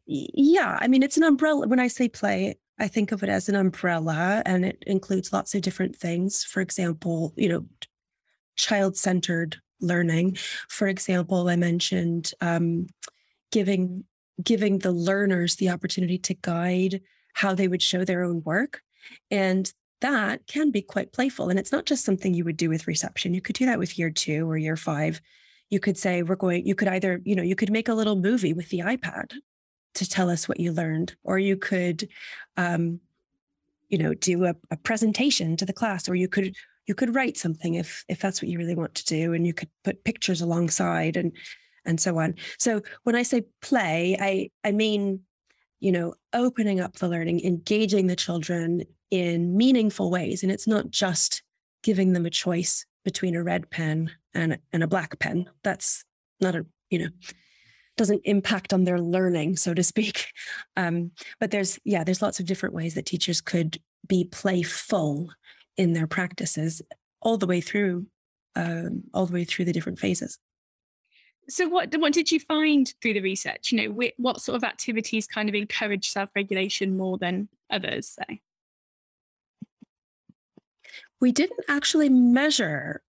yeah, 0.06 0.78
I 0.80 0.88
mean, 0.88 1.04
it's 1.04 1.18
an 1.18 1.24
umbrella. 1.24 1.68
When 1.68 1.80
I 1.80 1.88
say 1.88 2.10
play, 2.10 2.58
I 2.80 2.88
think 2.88 3.12
of 3.12 3.24
it 3.24 3.30
as 3.30 3.50
an 3.50 3.56
umbrella 3.56 4.42
and 4.46 4.66
it 4.66 4.84
includes 4.86 5.34
lots 5.34 5.56
of 5.56 5.62
different 5.62 5.96
things. 5.96 6.44
For 6.44 6.62
example, 6.62 7.34
you 7.38 7.50
know, 7.50 7.66
child 8.58 8.98
centered 8.98 9.58
learning. 9.80 10.38
For 10.68 10.88
example, 10.88 11.48
I 11.50 11.56
mentioned 11.56 12.32
um, 12.42 12.88
giving 13.52 14.04
giving 14.44 14.80
the 14.80 14.92
learners 14.92 15.56
the 15.56 15.70
opportunity 15.70 16.18
to 16.20 16.34
guide 16.36 17.02
how 17.34 17.56
they 17.56 17.68
would 17.68 17.82
show 17.82 18.04
their 18.04 18.24
own 18.24 18.44
work. 18.44 18.82
And 19.32 19.72
that 20.02 20.46
can 20.46 20.70
be 20.70 20.82
quite 20.82 21.12
playful. 21.12 21.50
And 21.50 21.58
it's 21.58 21.72
not 21.72 21.86
just 21.86 22.06
something 22.06 22.34
you 22.34 22.44
would 22.44 22.58
do 22.58 22.70
with 22.70 22.88
reception. 22.88 23.34
You 23.34 23.42
could 23.42 23.56
do 23.56 23.66
that 23.66 23.80
with 23.80 23.98
year 23.98 24.12
two 24.12 24.48
or 24.48 24.58
year 24.58 24.78
five. 24.78 25.22
You 25.70 25.80
could 25.80 25.98
say, 25.98 26.22
we're 26.22 26.36
going, 26.36 26.68
you 26.68 26.76
could 26.76 26.88
either, 26.88 27.20
you 27.26 27.36
know, 27.36 27.44
you 27.44 27.56
could 27.56 27.72
make 27.72 27.90
a 27.90 27.94
little 27.94 28.16
movie 28.16 28.54
with 28.54 28.70
the 28.70 28.80
iPad 28.80 29.34
to 29.96 30.08
tell 30.08 30.30
us 30.30 30.48
what 30.48 30.60
you 30.60 30.72
learned, 30.72 31.16
or 31.24 31.40
you 31.40 31.58
could, 31.58 32.08
um, 32.58 33.00
you 33.90 33.98
know, 33.98 34.14
do 34.14 34.46
a, 34.46 34.54
a 34.70 34.78
presentation 34.78 35.58
to 35.58 35.66
the 35.66 35.74
class, 35.74 36.08
or 36.08 36.16
you 36.16 36.28
could 36.28 36.56
you 36.88 36.96
could 36.96 37.14
write 37.14 37.38
something 37.38 37.76
if 37.76 38.04
if 38.08 38.20
that's 38.20 38.42
what 38.42 38.50
you 38.50 38.58
really 38.58 38.76
want 38.76 38.96
to 38.96 39.06
do, 39.06 39.34
and 39.34 39.46
you 39.46 39.54
could 39.54 39.70
put 39.84 40.04
pictures 40.04 40.42
alongside 40.42 41.18
and 41.18 41.32
and 41.86 42.00
so 42.00 42.18
on. 42.18 42.36
So 42.58 42.82
when 43.04 43.16
I 43.16 43.24
say 43.24 43.44
play, 43.62 44.18
I 44.20 44.50
I 44.64 44.72
mean, 44.72 45.22
you 45.80 45.92
know, 45.92 46.16
opening 46.34 46.80
up 46.80 46.96
the 46.96 47.10
learning, 47.10 47.44
engaging 47.44 48.08
the 48.08 48.16
children 48.16 48.84
in 49.12 49.56
meaningful 49.56 50.10
ways, 50.10 50.44
and 50.44 50.52
it's 50.52 50.68
not 50.68 50.90
just 50.90 51.44
giving 51.84 52.14
them 52.14 52.26
a 52.26 52.32
choice 52.32 52.86
between 53.06 53.36
a 53.36 53.44
red 53.44 53.70
pen 53.70 54.12
and 54.34 54.58
and 54.74 54.84
a 54.84 54.88
black 54.88 55.20
pen. 55.20 55.50
That's 55.64 56.06
not 56.40 56.56
a 56.56 56.66
you 56.90 57.00
know 57.00 57.10
doesn't 57.98 58.22
impact 58.26 58.74
on 58.74 58.84
their 58.84 59.02
learning, 59.02 59.58
so 59.58 59.74
to 59.74 59.84
speak. 59.84 60.28
Um, 60.78 61.10
but 61.40 61.50
there's, 61.50 61.80
yeah, 61.86 62.04
there's 62.04 62.22
lots 62.22 62.40
of 62.40 62.46
different 62.46 62.76
ways 62.76 62.94
that 62.94 63.08
teachers 63.08 63.42
could 63.42 63.80
be 64.08 64.26
playful 64.26 65.32
in 65.78 65.94
their 65.94 66.08
practices 66.08 66.82
all 67.22 67.38
the 67.38 67.48
way 67.48 67.62
through, 67.62 68.08
um, 68.56 69.04
all 69.14 69.26
the 69.26 69.34
way 69.34 69.44
through 69.44 69.66
the 69.66 69.74
different 69.74 70.00
phases. 70.00 70.40
So, 71.50 71.68
what 71.70 71.96
what 71.98 72.14
did 72.14 72.32
you 72.32 72.40
find 72.40 72.94
through 73.02 73.14
the 73.14 73.22
research? 73.22 73.72
You 73.72 73.90
know, 73.90 74.10
what 74.18 74.42
sort 74.42 74.58
of 74.58 74.64
activities 74.64 75.28
kind 75.28 75.48
of 75.48 75.56
encourage 75.56 76.10
self 76.10 76.30
regulation 76.36 76.98
more 76.98 77.18
than 77.18 77.48
others? 77.70 78.18
Say, 78.20 78.42
we 81.20 81.32
didn't 81.32 81.64
actually 81.70 82.10
measure 82.10 83.02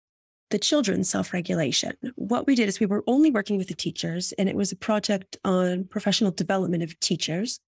the 0.50 0.60
children's 0.60 1.10
self 1.10 1.34
regulation. 1.34 1.94
What 2.16 2.48
we 2.48 2.56
did 2.56 2.70
is 2.70 2.80
we 2.80 2.86
were 2.86 3.04
only 3.08 3.32
working 3.32 3.58
with 3.58 3.68
the 3.68 3.74
teachers, 3.74 4.34
and 4.34 4.48
it 4.48 4.56
was 4.56 4.72
a 4.72 4.78
project 4.78 5.38
on 5.44 5.86
professional 5.86 6.32
development 6.32 6.84
of 6.84 7.00
teachers. 7.00 7.60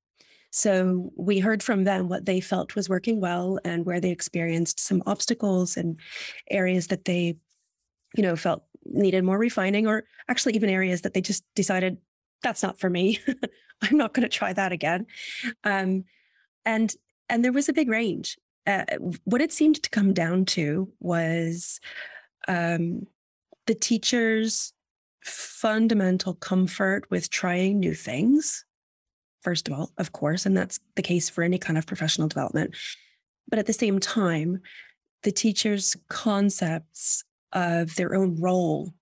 So 0.51 1.11
we 1.15 1.39
heard 1.39 1.61
from 1.61 1.83
them 1.83 2.09
what 2.09 2.25
they 2.25 2.39
felt 2.39 2.75
was 2.75 2.89
working 2.89 3.21
well 3.21 3.59
and 3.63 3.85
where 3.85 3.99
they 3.99 4.11
experienced 4.11 4.79
some 4.79 5.03
obstacles 5.05 5.77
and 5.77 5.99
areas 6.49 6.87
that 6.87 7.05
they, 7.05 7.35
you 8.15 8.23
know, 8.23 8.35
felt 8.35 8.63
needed 8.85 9.23
more 9.23 9.37
refining, 9.37 9.87
or 9.87 10.05
actually 10.27 10.55
even 10.55 10.69
areas 10.69 11.01
that 11.01 11.13
they 11.13 11.21
just 11.21 11.43
decided 11.55 11.97
that's 12.41 12.63
not 12.63 12.79
for 12.79 12.89
me. 12.89 13.19
I'm 13.81 13.97
not 13.97 14.13
going 14.13 14.27
to 14.27 14.37
try 14.37 14.53
that 14.53 14.71
again. 14.71 15.05
Um, 15.63 16.05
and 16.65 16.93
and 17.29 17.43
there 17.43 17.51
was 17.51 17.69
a 17.69 17.73
big 17.73 17.89
range. 17.89 18.37
Uh, 18.65 18.85
what 19.23 19.41
it 19.41 19.53
seemed 19.53 19.81
to 19.83 19.89
come 19.89 20.13
down 20.13 20.45
to 20.45 20.91
was 20.99 21.79
um, 22.47 23.07
the 23.67 23.75
teacher's 23.75 24.73
fundamental 25.23 26.33
comfort 26.33 27.09
with 27.09 27.29
trying 27.29 27.79
new 27.79 27.93
things, 27.93 28.65
first 29.41 29.67
of 29.67 29.73
all, 29.73 29.91
of 29.97 30.11
course, 30.11 30.45
and 30.45 30.55
that's 30.55 30.79
the 30.95 31.01
case 31.01 31.29
for 31.29 31.43
any 31.43 31.57
kind 31.57 31.77
of 31.77 31.85
professional 31.85 32.27
development. 32.27 32.75
But 33.49 33.59
at 33.59 33.65
the 33.65 33.73
same 33.73 33.99
time, 33.99 34.61
the 35.23 35.31
teacher's 35.31 35.95
concepts 36.09 37.23
of 37.51 37.95
their 37.95 38.15
own 38.15 38.39
role 38.39 38.93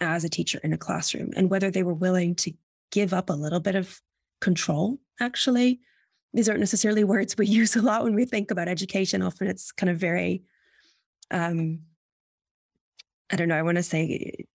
as 0.00 0.24
a 0.24 0.28
teacher 0.28 0.60
in 0.62 0.72
a 0.72 0.78
classroom 0.78 1.30
and 1.36 1.50
whether 1.50 1.70
they 1.70 1.82
were 1.82 1.94
willing 1.94 2.34
to 2.34 2.52
give 2.90 3.12
up 3.12 3.28
a 3.28 3.34
little 3.34 3.60
bit 3.60 3.74
of 3.74 4.00
control, 4.40 4.98
actually. 5.20 5.80
These 6.32 6.48
aren't 6.48 6.60
necessarily 6.60 7.04
words 7.04 7.36
we 7.36 7.46
use 7.60 7.76
a 7.76 7.82
lot 7.82 8.04
when 8.04 8.14
we 8.14 8.24
think 8.24 8.50
about 8.50 8.68
education. 8.68 9.22
Often 9.22 9.48
it's 9.48 9.72
kind 9.72 9.90
of 9.90 9.98
very 9.98 10.42
um, 11.30 11.80
I 13.30 13.36
don't 13.36 13.48
know, 13.48 13.58
I 13.58 13.62
want 13.62 13.76
to 13.76 13.82
say 13.82 14.46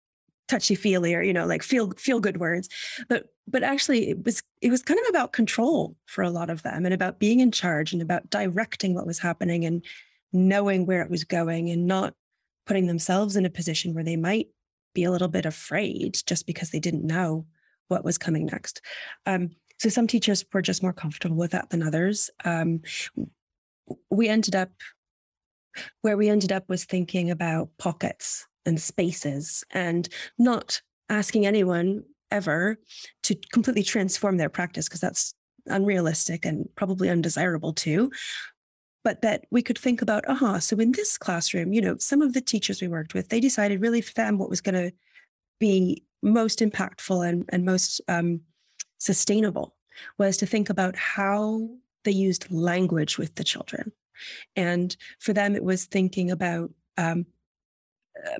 touchy 0.47 0.75
feely 0.75 1.15
or 1.15 1.21
you 1.21 1.33
know 1.33 1.45
like 1.45 1.63
feel 1.63 1.91
feel 1.97 2.19
good 2.19 2.37
words 2.37 2.69
but 3.09 3.25
but 3.47 3.63
actually 3.63 4.09
it 4.09 4.23
was 4.23 4.43
it 4.61 4.69
was 4.69 4.81
kind 4.81 4.99
of 4.99 5.09
about 5.09 5.33
control 5.33 5.95
for 6.05 6.23
a 6.23 6.29
lot 6.29 6.49
of 6.49 6.61
them 6.63 6.85
and 6.85 6.93
about 6.93 7.19
being 7.19 7.39
in 7.39 7.51
charge 7.51 7.93
and 7.93 8.01
about 8.01 8.29
directing 8.29 8.93
what 8.93 9.07
was 9.07 9.19
happening 9.19 9.65
and 9.65 9.83
knowing 10.33 10.85
where 10.85 11.01
it 11.01 11.09
was 11.09 11.23
going 11.23 11.69
and 11.69 11.87
not 11.87 12.13
putting 12.65 12.87
themselves 12.87 13.35
in 13.35 13.45
a 13.45 13.49
position 13.49 13.93
where 13.93 14.03
they 14.03 14.17
might 14.17 14.47
be 14.93 15.03
a 15.03 15.11
little 15.11 15.27
bit 15.27 15.45
afraid 15.45 16.17
just 16.25 16.45
because 16.45 16.71
they 16.71 16.79
didn't 16.79 17.05
know 17.05 17.45
what 17.87 18.03
was 18.03 18.17
coming 18.17 18.45
next. 18.45 18.81
Um, 19.25 19.51
so 19.77 19.89
some 19.89 20.07
teachers 20.07 20.43
were 20.51 20.61
just 20.61 20.81
more 20.81 20.93
comfortable 20.93 21.35
with 21.35 21.51
that 21.51 21.69
than 21.69 21.83
others. 21.83 22.29
Um, 22.43 22.81
we 24.09 24.27
ended 24.27 24.55
up 24.55 24.71
where 26.01 26.17
we 26.17 26.29
ended 26.29 26.51
up 26.51 26.69
was 26.69 26.85
thinking 26.85 27.29
about 27.29 27.69
pockets 27.77 28.47
and 28.65 28.79
spaces 28.81 29.63
and 29.71 30.09
not 30.37 30.81
asking 31.09 31.45
anyone 31.45 32.03
ever 32.31 32.77
to 33.23 33.35
completely 33.51 33.83
transform 33.83 34.37
their 34.37 34.49
practice 34.49 34.87
because 34.87 35.01
that's 35.01 35.33
unrealistic 35.67 36.45
and 36.45 36.67
probably 36.75 37.09
undesirable 37.09 37.73
too 37.73 38.11
but 39.03 39.21
that 39.21 39.45
we 39.51 39.61
could 39.61 39.77
think 39.77 40.01
about 40.01 40.27
aha 40.27 40.59
so 40.59 40.75
in 40.77 40.91
this 40.91 41.17
classroom 41.17 41.73
you 41.73 41.81
know 41.81 41.95
some 41.97 42.21
of 42.21 42.33
the 42.33 42.41
teachers 42.41 42.81
we 42.81 42.87
worked 42.87 43.13
with 43.13 43.29
they 43.29 43.39
decided 43.39 43.81
really 43.81 44.01
for 44.01 44.13
them 44.13 44.37
what 44.37 44.49
was 44.49 44.61
going 44.61 44.75
to 44.75 44.91
be 45.59 46.03
most 46.21 46.59
impactful 46.59 47.27
and, 47.27 47.45
and 47.49 47.63
most 47.63 48.01
um, 48.07 48.41
sustainable 48.97 49.75
was 50.17 50.37
to 50.37 50.45
think 50.45 50.69
about 50.69 50.95
how 50.95 51.69
they 52.03 52.11
used 52.11 52.51
language 52.51 53.17
with 53.17 53.35
the 53.35 53.43
children. 53.43 53.91
And 54.55 54.95
for 55.19 55.33
them 55.33 55.55
it 55.55 55.63
was 55.63 55.85
thinking 55.85 56.31
about 56.31 56.71
um, 56.97 57.25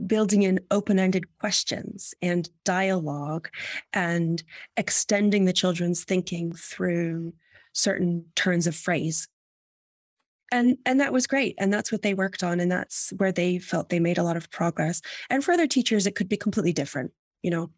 building 0.05 0.43
in 0.43 0.59
open 0.71 0.99
ended 0.99 1.25
questions 1.39 2.13
and 2.21 2.49
dialogue 2.63 3.49
and 3.93 4.43
extending 4.77 5.45
the 5.45 5.53
children's 5.53 6.03
thinking 6.03 6.53
through 6.53 7.33
certain 7.73 8.25
turns 8.35 8.67
of 8.67 8.75
phrase. 8.75 9.27
And, 10.51 10.77
and 10.85 10.99
that 10.99 11.13
was 11.13 11.27
great. 11.27 11.55
And 11.57 11.73
that's 11.73 11.91
what 11.91 12.01
they 12.01 12.13
worked 12.13 12.43
on. 12.43 12.59
And 12.59 12.71
that's 12.71 13.11
where 13.17 13.31
they 13.31 13.59
felt 13.59 13.89
they 13.89 13.99
made 13.99 14.17
a 14.17 14.23
lot 14.23 14.37
of 14.37 14.49
progress. 14.51 15.01
And 15.29 15.43
for 15.43 15.51
other 15.51 15.67
teachers, 15.67 16.07
it 16.07 16.15
could 16.15 16.29
be 16.29 16.37
completely 16.37 16.73
different. 16.73 17.11
You 17.41 17.51
know, 17.51 17.71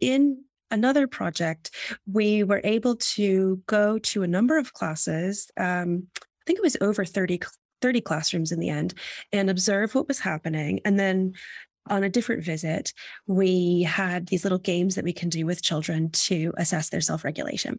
in 0.00 0.44
another 0.70 1.06
project, 1.06 1.70
we 2.06 2.44
were 2.44 2.60
able 2.64 2.96
to 2.96 3.62
go 3.66 3.98
to 3.98 4.22
a 4.22 4.28
number 4.28 4.58
of 4.58 4.72
classes. 4.72 5.50
Um, 5.56 6.08
I 6.16 6.44
think 6.46 6.58
it 6.58 6.62
was 6.62 6.76
over 6.80 7.04
30 7.04 7.38
30 7.80 8.00
classrooms 8.00 8.52
in 8.52 8.60
the 8.60 8.70
end 8.70 8.94
and 9.32 9.50
observe 9.50 9.94
what 9.94 10.08
was 10.08 10.20
happening. 10.20 10.80
And 10.84 10.98
then 10.98 11.34
on 11.88 12.04
a 12.04 12.08
different 12.08 12.44
visit, 12.44 12.92
we 13.26 13.82
had 13.82 14.26
these 14.26 14.44
little 14.44 14.58
games 14.58 14.94
that 14.94 15.04
we 15.04 15.12
can 15.12 15.28
do 15.28 15.46
with 15.46 15.62
children 15.62 16.10
to 16.10 16.52
assess 16.56 16.90
their 16.90 17.00
self 17.00 17.24
regulation. 17.24 17.78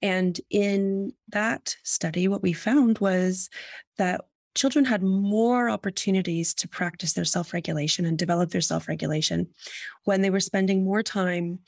And 0.00 0.40
in 0.50 1.12
that 1.28 1.76
study, 1.82 2.28
what 2.28 2.42
we 2.42 2.52
found 2.52 2.98
was 2.98 3.50
that 3.98 4.22
children 4.54 4.84
had 4.84 5.02
more 5.02 5.68
opportunities 5.68 6.54
to 6.54 6.68
practice 6.68 7.12
their 7.12 7.24
self 7.24 7.52
regulation 7.52 8.04
and 8.04 8.18
develop 8.18 8.50
their 8.50 8.60
self 8.60 8.88
regulation 8.88 9.48
when 10.04 10.22
they 10.22 10.30
were 10.30 10.40
spending 10.40 10.84
more 10.84 11.02
time 11.02 11.58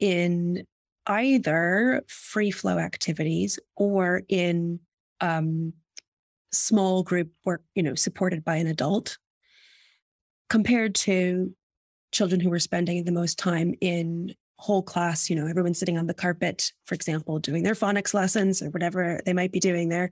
in 0.00 0.66
either 1.06 2.02
free 2.06 2.50
flow 2.50 2.78
activities 2.78 3.58
or 3.76 4.22
in 4.28 4.78
um, 5.20 5.72
small 6.52 7.02
group 7.02 7.30
work, 7.44 7.62
you 7.74 7.82
know, 7.82 7.94
supported 7.94 8.44
by 8.44 8.56
an 8.56 8.66
adult, 8.66 9.18
compared 10.48 10.94
to 10.94 11.54
children 12.12 12.40
who 12.40 12.50
were 12.50 12.58
spending 12.58 13.04
the 13.04 13.12
most 13.12 13.38
time 13.38 13.74
in 13.80 14.34
whole 14.58 14.82
class, 14.82 15.30
you 15.30 15.36
know, 15.36 15.46
everyone 15.46 15.74
sitting 15.74 15.98
on 15.98 16.06
the 16.06 16.14
carpet, 16.14 16.72
for 16.84 16.94
example, 16.94 17.38
doing 17.38 17.62
their 17.62 17.74
phonics 17.74 18.12
lessons 18.12 18.60
or 18.60 18.70
whatever 18.70 19.20
they 19.24 19.32
might 19.32 19.52
be 19.52 19.60
doing 19.60 19.88
there. 19.88 20.10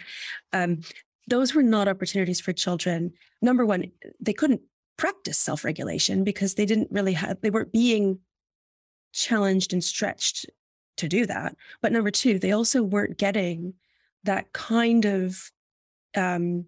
Um, 0.53 0.81
those 1.27 1.55
were 1.55 1.63
not 1.63 1.89
opportunities 1.89 2.41
for 2.41 2.53
children. 2.53 3.13
Number 3.43 3.67
one, 3.67 3.91
they 4.21 4.33
couldn't 4.33 4.61
practice 4.97 5.39
self 5.39 5.65
regulation 5.65 6.23
because 6.23 6.55
they 6.55 6.67
didn't 6.67 6.93
really 6.93 7.15
have, 7.15 7.41
they 7.41 7.51
weren't 7.51 7.73
being 7.73 8.21
challenged 9.13 9.73
and 9.73 9.83
stretched 9.83 10.47
to 10.99 11.09
do 11.09 11.27
that. 11.27 11.57
But 11.83 11.93
number 11.93 12.11
two, 12.11 12.39
they 12.39 12.53
also 12.53 12.83
weren't 12.83 13.19
getting 13.19 13.75
that 14.25 14.53
kind 14.53 15.05
of 15.05 15.51
um, 16.17 16.67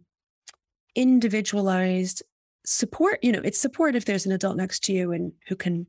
individualized 0.95 2.23
support. 2.65 3.19
You 3.23 3.33
know, 3.33 3.43
it's 3.45 3.59
support 3.59 3.97
if 3.97 4.05
there's 4.05 4.27
an 4.27 4.33
adult 4.33 4.57
next 4.57 4.85
to 4.85 4.93
you 4.93 5.13
and 5.13 5.33
who 5.49 5.57
can 5.57 5.87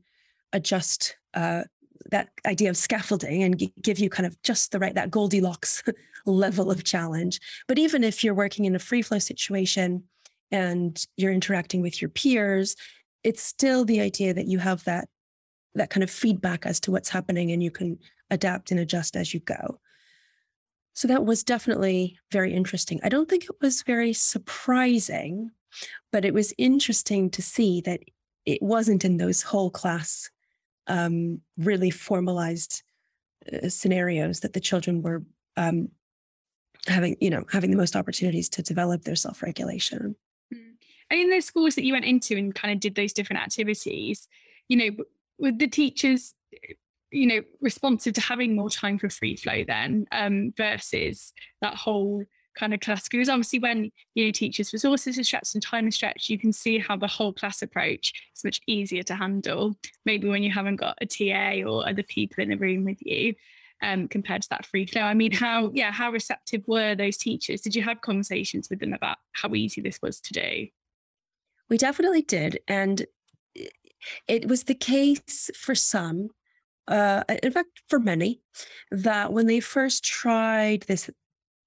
adjust 0.52 1.16
uh, 1.34 1.64
that 2.10 2.28
idea 2.46 2.70
of 2.70 2.76
scaffolding 2.76 3.42
and 3.42 3.58
g- 3.58 3.72
give 3.82 3.98
you 3.98 4.08
kind 4.10 4.26
of 4.26 4.40
just 4.42 4.72
the 4.72 4.78
right 4.78 4.94
that 4.94 5.10
Goldilocks 5.10 5.82
level 6.26 6.70
of 6.70 6.84
challenge. 6.84 7.40
But 7.68 7.78
even 7.78 8.04
if 8.04 8.24
you're 8.24 8.34
working 8.34 8.64
in 8.64 8.74
a 8.74 8.80
free 8.80 9.02
flow 9.02 9.18
situation 9.18 10.04
and 10.50 11.04
you're 11.16 11.32
interacting 11.32 11.82
with 11.82 12.00
your 12.00 12.08
peers, 12.08 12.76
it's 13.22 13.42
still 13.42 13.84
the 13.84 14.00
idea 14.00 14.34
that 14.34 14.46
you 14.46 14.58
have 14.58 14.84
that 14.84 15.08
that 15.76 15.90
kind 15.90 16.02
of 16.02 16.10
feedback 16.10 16.66
as 16.66 16.80
to 16.80 16.90
what's 16.90 17.08
happening 17.08 17.52
and 17.52 17.62
you 17.62 17.70
can 17.70 17.96
adapt 18.30 18.72
and 18.72 18.80
adjust 18.80 19.14
as 19.16 19.32
you 19.32 19.38
go. 19.40 19.78
So 20.92 21.08
that 21.08 21.24
was 21.24 21.42
definitely 21.42 22.18
very 22.30 22.52
interesting. 22.52 23.00
I 23.02 23.08
don't 23.08 23.28
think 23.28 23.44
it 23.44 23.56
was 23.60 23.82
very 23.82 24.12
surprising, 24.12 25.50
but 26.12 26.24
it 26.24 26.34
was 26.34 26.52
interesting 26.58 27.30
to 27.30 27.42
see 27.42 27.80
that 27.82 28.00
it 28.44 28.60
wasn't 28.60 29.04
in 29.04 29.16
those 29.16 29.42
whole 29.42 29.70
class 29.70 30.30
um, 30.86 31.40
really 31.56 31.90
formalized 31.90 32.82
uh, 33.52 33.68
scenarios 33.68 34.40
that 34.40 34.52
the 34.52 34.60
children 34.60 35.02
were 35.02 35.22
um, 35.56 35.88
having, 36.86 37.16
you 37.20 37.30
know, 37.30 37.44
having 37.50 37.70
the 37.70 37.76
most 37.76 37.94
opportunities 37.96 38.48
to 38.48 38.62
develop 38.62 39.02
their 39.02 39.16
self-regulation. 39.16 40.16
Mm. 40.52 40.72
And 41.10 41.20
in 41.20 41.30
those 41.30 41.44
schools 41.44 41.74
that 41.76 41.84
you 41.84 41.92
went 41.92 42.04
into 42.04 42.36
and 42.36 42.54
kind 42.54 42.74
of 42.74 42.80
did 42.80 42.94
those 42.94 43.12
different 43.12 43.42
activities, 43.42 44.28
you 44.68 44.76
know, 44.76 45.04
with 45.38 45.58
the 45.58 45.68
teachers, 45.68 46.34
you 47.10 47.26
know, 47.26 47.40
responsive 47.60 48.14
to 48.14 48.20
having 48.20 48.54
more 48.54 48.70
time 48.70 48.98
for 48.98 49.08
free 49.08 49.36
flow 49.36 49.64
then 49.66 50.06
um, 50.12 50.52
versus 50.56 51.32
that 51.60 51.74
whole 51.74 52.24
kind 52.56 52.74
of 52.74 52.80
class 52.80 53.08
because 53.08 53.28
obviously 53.28 53.60
when 53.60 53.90
you 54.14 54.24
know 54.24 54.32
teachers 54.32 54.72
resources 54.72 55.16
are 55.16 55.22
stretched 55.22 55.54
and 55.54 55.62
time 55.62 55.86
is 55.86 55.94
stretched 55.94 56.28
you 56.28 56.36
can 56.36 56.52
see 56.52 56.78
how 56.78 56.96
the 56.96 57.06
whole 57.06 57.32
class 57.32 57.62
approach 57.62 58.12
is 58.36 58.42
much 58.42 58.60
easier 58.66 59.04
to 59.04 59.14
handle 59.14 59.72
maybe 60.04 60.28
when 60.28 60.42
you 60.42 60.50
haven't 60.50 60.74
got 60.74 60.98
a 61.00 61.06
ta 61.06 61.62
or 61.64 61.88
other 61.88 62.02
people 62.02 62.42
in 62.42 62.50
the 62.50 62.56
room 62.56 62.84
with 62.84 62.98
you 63.00 63.32
um, 63.82 64.08
compared 64.08 64.42
to 64.42 64.48
that 64.50 64.66
free 64.66 64.86
flow. 64.86 65.02
I 65.02 65.14
mean 65.14 65.32
how 65.32 65.70
yeah 65.72 65.92
how 65.92 66.10
receptive 66.10 66.62
were 66.66 66.94
those 66.94 67.16
teachers? 67.16 67.60
Did 67.60 67.74
you 67.74 67.82
have 67.82 68.00
conversations 68.00 68.68
with 68.68 68.80
them 68.80 68.92
about 68.92 69.18
how 69.32 69.54
easy 69.54 69.80
this 69.80 70.00
was 70.02 70.20
to 70.20 70.32
do? 70.32 70.66
We 71.68 71.78
definitely 71.78 72.22
did 72.22 72.60
and 72.68 73.06
it 74.26 74.48
was 74.48 74.64
the 74.64 74.74
case 74.74 75.50
for 75.54 75.74
some 75.74 76.30
uh, 76.88 77.24
in 77.42 77.52
fact, 77.52 77.82
for 77.88 77.98
many, 77.98 78.40
that 78.90 79.32
when 79.32 79.46
they 79.46 79.60
first 79.60 80.04
tried 80.04 80.82
this 80.82 81.10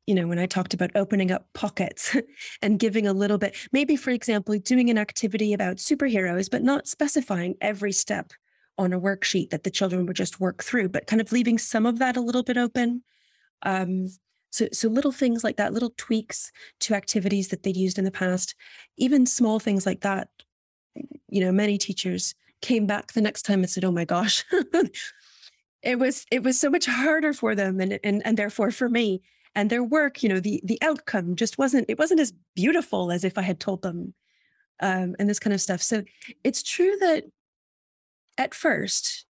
you 0.05 0.15
know, 0.15 0.27
when 0.27 0.39
I 0.39 0.45
talked 0.45 0.73
about 0.73 0.91
opening 0.95 1.31
up 1.31 1.47
pockets 1.53 2.15
and 2.61 2.79
giving 2.79 3.07
a 3.07 3.13
little 3.13 3.37
bit, 3.37 3.55
maybe, 3.71 3.95
for 3.95 4.09
example, 4.09 4.57
doing 4.59 4.89
an 4.89 4.97
activity 4.97 5.53
about 5.53 5.77
superheroes, 5.77 6.51
but 6.51 6.61
not 6.61 6.87
specifying 6.87 7.55
every 7.61 7.93
step 7.93 8.33
on 8.77 8.91
a 8.91 8.99
worksheet 8.99 9.51
that 9.51 9.63
the 9.63 9.71
children 9.71 10.05
would 10.05 10.15
just 10.15 10.39
work 10.39 10.63
through, 10.63 10.89
but 10.89 11.07
kind 11.07 11.21
of 11.21 11.31
leaving 11.31 11.57
some 11.57 11.85
of 11.85 11.99
that 11.99 12.17
a 12.17 12.21
little 12.21 12.43
bit 12.43 12.57
open. 12.57 13.03
Um, 13.61 14.07
so, 14.51 14.67
so 14.73 14.89
little 14.89 15.11
things 15.11 15.43
like 15.43 15.57
that, 15.57 15.73
little 15.73 15.93
tweaks 15.97 16.51
to 16.81 16.95
activities 16.95 17.47
that 17.49 17.63
they'd 17.63 17.77
used 17.77 17.97
in 17.97 18.05
the 18.05 18.11
past, 18.11 18.55
even 18.97 19.25
small 19.25 19.59
things 19.59 19.85
like 19.85 20.01
that. 20.01 20.27
You 21.29 21.41
know, 21.45 21.51
many 21.51 21.77
teachers 21.77 22.35
came 22.63 22.87
back 22.87 23.11
the 23.11 23.21
next 23.21 23.43
time 23.43 23.59
and 23.59 23.69
said, 23.69 23.85
"Oh 23.85 23.91
my 23.91 24.05
gosh." 24.05 24.43
it 25.83 25.99
was 25.99 26.25
it 26.31 26.41
was 26.41 26.59
so 26.59 26.69
much 26.71 26.87
harder 26.87 27.33
for 27.33 27.53
them 27.53 27.79
and 27.79 27.99
and 28.03 28.25
and 28.25 28.37
therefore 28.37 28.71
for 28.71 28.89
me. 28.89 29.21
And 29.55 29.69
their 29.69 29.83
work 29.83 30.23
you 30.23 30.29
know 30.29 30.39
the 30.39 30.59
the 30.63 30.79
outcome 30.81 31.35
just 31.35 31.59
wasn't 31.59 31.85
it 31.87 31.99
wasn't 31.99 32.21
as 32.21 32.33
beautiful 32.55 33.11
as 33.11 33.23
if 33.23 33.37
i 33.37 33.43
had 33.43 33.59
told 33.59 33.83
them 33.83 34.15
um, 34.79 35.15
and 35.19 35.29
this 35.29 35.39
kind 35.39 35.53
of 35.53 35.61
stuff. 35.61 35.81
So 35.81 36.03
it's 36.43 36.63
true 36.63 36.97
that 36.99 37.25
at 38.37 38.55
first 38.55 39.25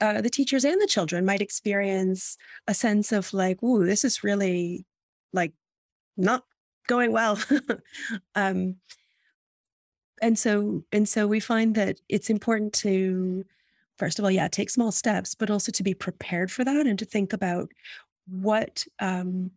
uh, 0.00 0.20
the 0.20 0.28
teachers 0.28 0.64
and 0.64 0.80
the 0.80 0.86
children 0.86 1.24
might 1.24 1.40
experience 1.40 2.36
a 2.68 2.74
sense 2.74 3.12
of 3.12 3.32
like 3.32 3.62
ooh 3.62 3.86
this 3.86 4.04
is 4.04 4.22
really 4.22 4.84
like 5.32 5.52
not 6.16 6.44
going 6.86 7.12
well. 7.12 7.38
Um, 8.34 8.76
and 10.22 10.38
so 10.38 10.84
and 10.92 11.08
so 11.08 11.26
we 11.26 11.40
find 11.40 11.74
that 11.74 11.98
it's 12.08 12.30
important 12.30 12.72
to 12.72 13.44
first 13.98 14.18
of 14.18 14.24
all 14.24 14.30
yeah 14.30 14.48
take 14.48 14.70
small 14.70 14.92
steps 14.92 15.34
but 15.34 15.50
also 15.50 15.70
to 15.72 15.82
be 15.82 15.94
prepared 15.94 16.50
for 16.50 16.64
that 16.64 16.86
and 16.86 16.98
to 16.98 17.04
think 17.04 17.32
about 17.32 17.70
what 18.28 18.84
um, 18.98 19.50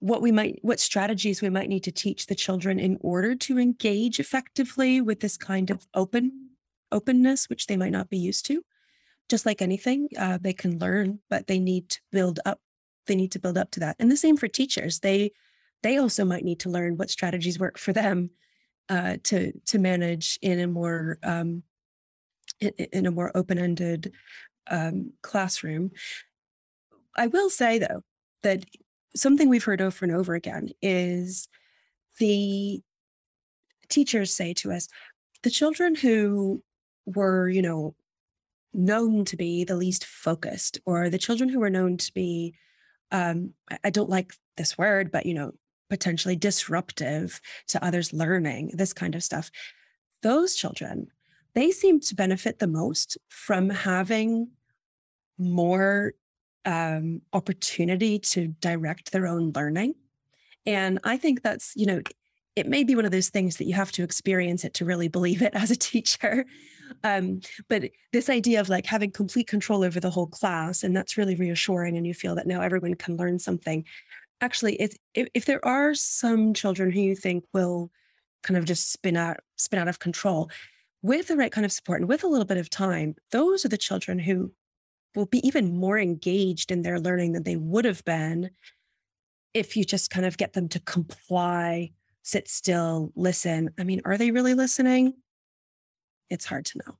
what 0.00 0.22
we 0.22 0.32
might 0.32 0.58
what 0.62 0.80
strategies 0.80 1.42
we 1.42 1.50
might 1.50 1.68
need 1.68 1.84
to 1.84 1.92
teach 1.92 2.26
the 2.26 2.34
children 2.34 2.78
in 2.78 2.98
order 3.00 3.34
to 3.34 3.58
engage 3.58 4.18
effectively 4.18 5.00
with 5.00 5.20
this 5.20 5.36
kind 5.36 5.70
of 5.70 5.86
open 5.94 6.50
openness 6.92 7.48
which 7.48 7.66
they 7.66 7.76
might 7.76 7.92
not 7.92 8.10
be 8.10 8.18
used 8.18 8.44
to. 8.46 8.62
Just 9.28 9.46
like 9.46 9.62
anything 9.62 10.08
uh, 10.18 10.38
they 10.40 10.52
can 10.52 10.78
learn 10.78 11.20
but 11.28 11.46
they 11.46 11.58
need 11.58 11.88
to 11.90 12.00
build 12.10 12.40
up 12.44 12.60
they 13.06 13.14
need 13.14 13.32
to 13.32 13.38
build 13.38 13.58
up 13.58 13.70
to 13.72 13.80
that. 13.80 13.96
And 13.98 14.10
the 14.10 14.16
same 14.16 14.36
for 14.36 14.48
teachers. 14.48 15.00
They 15.00 15.32
they 15.82 15.98
also 15.98 16.24
might 16.24 16.44
need 16.44 16.60
to 16.60 16.70
learn 16.70 16.96
what 16.96 17.10
strategies 17.10 17.58
work 17.58 17.78
for 17.78 17.92
them 17.92 18.30
uh, 18.90 19.16
to 19.22 19.52
to 19.66 19.78
manage 19.78 20.38
in 20.42 20.60
a 20.60 20.66
more 20.66 21.18
um, 21.22 21.62
in, 22.60 22.70
in 22.92 23.06
a 23.06 23.10
more 23.10 23.30
open-ended 23.34 24.12
um, 24.70 25.12
classroom. 25.22 25.92
I 27.16 27.28
will 27.28 27.48
say 27.48 27.78
though 27.78 28.02
that 28.42 28.64
something 29.16 29.48
we've 29.48 29.64
heard 29.64 29.80
over 29.80 30.04
and 30.04 30.14
over 30.14 30.34
again 30.34 30.70
is 30.82 31.48
the 32.18 32.80
teachers 33.88 34.34
say 34.34 34.54
to 34.54 34.72
us, 34.72 34.88
the 35.42 35.50
children 35.50 35.94
who 35.94 36.62
were, 37.06 37.48
you 37.48 37.62
know, 37.62 37.94
known 38.72 39.24
to 39.24 39.36
be 39.36 39.64
the 39.64 39.76
least 39.76 40.04
focused, 40.04 40.78
or 40.86 41.10
the 41.10 41.18
children 41.18 41.48
who 41.48 41.58
were 41.58 41.70
known 41.70 41.96
to 41.96 42.12
be, 42.14 42.54
um, 43.10 43.52
I 43.82 43.90
don't 43.90 44.10
like 44.10 44.32
this 44.56 44.78
word, 44.78 45.10
but 45.10 45.26
you 45.26 45.34
know, 45.34 45.52
potentially 45.90 46.36
disruptive 46.36 47.40
to 47.68 47.84
others' 47.84 48.12
learning, 48.12 48.72
this 48.74 48.92
kind 48.92 49.14
of 49.14 49.22
stuff. 49.22 49.50
Those 50.22 50.54
children, 50.54 51.08
they 51.54 51.70
seem 51.70 52.00
to 52.00 52.14
benefit 52.14 52.58
the 52.58 52.66
most 52.66 53.18
from 53.28 53.68
having 53.68 54.48
more 55.38 56.14
um, 56.64 57.22
opportunity 57.32 58.18
to 58.18 58.48
direct 58.60 59.12
their 59.12 59.26
own 59.26 59.52
learning. 59.54 59.94
And 60.66 60.98
I 61.04 61.16
think 61.16 61.42
that's, 61.42 61.72
you 61.74 61.86
know, 61.86 62.00
it 62.56 62.66
may 62.66 62.84
be 62.84 62.94
one 62.94 63.04
of 63.04 63.12
those 63.12 63.30
things 63.30 63.56
that 63.56 63.64
you 63.64 63.74
have 63.74 63.92
to 63.92 64.02
experience 64.02 64.64
it 64.64 64.74
to 64.74 64.84
really 64.84 65.08
believe 65.08 65.42
it 65.42 65.54
as 65.54 65.70
a 65.70 65.76
teacher. 65.76 66.46
Um, 67.04 67.40
but 67.68 67.84
this 68.12 68.28
idea 68.28 68.60
of 68.60 68.68
like 68.68 68.86
having 68.86 69.10
complete 69.10 69.46
control 69.46 69.84
over 69.84 70.00
the 70.00 70.10
whole 70.10 70.26
class, 70.26 70.82
and 70.82 70.94
that's 70.96 71.16
really 71.16 71.36
reassuring, 71.36 71.96
and 71.96 72.06
you 72.06 72.14
feel 72.14 72.34
that 72.34 72.46
now 72.46 72.60
everyone 72.60 72.94
can 72.94 73.16
learn 73.16 73.38
something. 73.38 73.84
Actually, 74.40 74.74
if, 74.76 74.96
if 75.14 75.44
there 75.44 75.64
are 75.64 75.94
some 75.94 76.54
children 76.54 76.90
who 76.90 77.00
you 77.00 77.14
think 77.14 77.44
will 77.52 77.90
kind 78.42 78.56
of 78.56 78.64
just 78.64 78.90
spin 78.90 79.16
out 79.16 79.38
spin 79.56 79.78
out 79.78 79.88
of 79.88 79.98
control, 79.98 80.50
with 81.02 81.28
the 81.28 81.36
right 81.36 81.52
kind 81.52 81.64
of 81.64 81.72
support 81.72 82.00
and 82.00 82.08
with 82.08 82.24
a 82.24 82.28
little 82.28 82.46
bit 82.46 82.58
of 82.58 82.70
time, 82.70 83.14
those 83.32 83.64
are 83.64 83.68
the 83.68 83.78
children 83.78 84.18
who 84.18 84.52
will 85.14 85.26
be 85.26 85.46
even 85.46 85.76
more 85.76 85.98
engaged 85.98 86.70
in 86.70 86.82
their 86.82 87.00
learning 87.00 87.32
than 87.32 87.42
they 87.42 87.56
would 87.56 87.84
have 87.84 88.04
been 88.04 88.50
if 89.54 89.76
you 89.76 89.84
just 89.84 90.10
kind 90.10 90.26
of 90.26 90.36
get 90.36 90.52
them 90.52 90.68
to 90.68 90.80
comply, 90.80 91.90
sit 92.22 92.48
still, 92.48 93.12
listen. 93.16 93.70
I 93.78 93.84
mean, 93.84 94.00
are 94.04 94.16
they 94.16 94.30
really 94.30 94.54
listening? 94.54 95.14
It's 96.28 96.46
hard 96.46 96.66
to 96.66 96.80
know. 96.86 96.98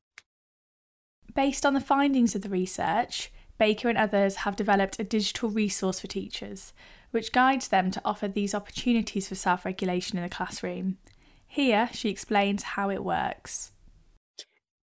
Based 1.35 1.65
on 1.65 1.75
the 1.75 1.81
findings 1.81 2.35
of 2.35 2.43
the 2.43 2.49
research, 2.49 3.31
Baker 3.59 3.89
and 3.89 3.99
others 3.99 4.37
have 4.37 4.57
developed 4.57 4.99
a 4.99 5.05
digital 5.05 5.51
resource 5.51 6.01
for 6.01 6.09
teachers, 6.09 6.73
which 7.11 7.33
guides 7.33 7.69
them 7.69 7.91
to 7.91 8.01
offer 8.05 8.29
these 8.29 8.55
opportunities 8.55 9.29
for 9.29 9.35
self 9.35 9.65
regulation 9.65 10.19
in 10.19 10.25
the 10.25 10.31
classroom. 10.31 10.99
Here, 11.47 11.89
she 11.93 12.09
explains 12.09 12.63
how 12.63 12.91
it 12.91 13.05
works. 13.05 13.73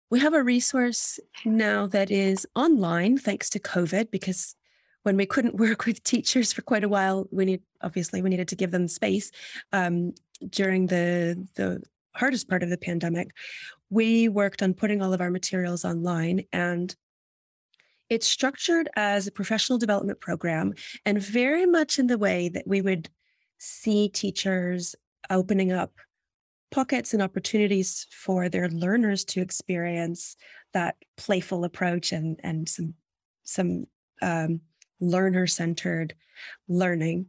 We 0.09 0.19
have 0.19 0.33
a 0.33 0.43
resource 0.43 1.19
now 1.43 1.87
that 1.87 2.11
is 2.11 2.47
online 2.55 3.17
thanks 3.17 3.49
to 3.51 3.59
COVID 3.59 4.11
because 4.11 4.55
when 5.03 5.17
we 5.17 5.25
couldn't 5.25 5.55
work 5.65 5.85
with 5.85 6.03
teachers 6.03 6.53
for 6.53 6.61
quite 6.61 6.83
a 6.83 6.89
while, 6.89 7.27
we 7.31 7.45
need 7.45 7.61
obviously 7.81 8.21
we 8.21 8.29
needed 8.29 8.47
to 8.49 8.55
give 8.55 8.71
them 8.71 8.87
space 8.87 9.31
um, 9.73 10.13
during 10.49 10.87
the 10.87 11.47
the 11.55 11.81
hardest 12.15 12.49
part 12.49 12.63
of 12.63 12.69
the 12.69 12.77
pandemic. 12.77 13.29
We 13.89 14.29
worked 14.29 14.63
on 14.63 14.73
putting 14.73 15.01
all 15.01 15.13
of 15.13 15.21
our 15.21 15.29
materials 15.29 15.85
online 15.85 16.45
and 16.53 16.95
it's 18.09 18.27
structured 18.27 18.89
as 18.95 19.27
a 19.27 19.31
professional 19.31 19.77
development 19.77 20.19
program 20.19 20.73
and 21.05 21.21
very 21.21 21.65
much 21.65 21.99
in 21.99 22.07
the 22.07 22.17
way 22.17 22.49
that 22.49 22.67
we 22.67 22.81
would 22.81 23.09
see 23.57 24.09
teachers 24.09 24.95
opening 25.29 25.71
up 25.71 25.91
pockets 26.71 27.13
and 27.13 27.23
opportunities 27.23 28.05
for 28.11 28.49
their 28.49 28.69
learners 28.69 29.23
to 29.23 29.41
experience 29.41 30.35
that 30.73 30.95
playful 31.15 31.63
approach 31.63 32.11
and 32.11 32.39
and 32.43 32.67
some 32.67 32.93
some 33.43 33.85
um, 34.21 34.59
learner 34.99 35.47
centered 35.47 36.15
learning. 36.67 37.27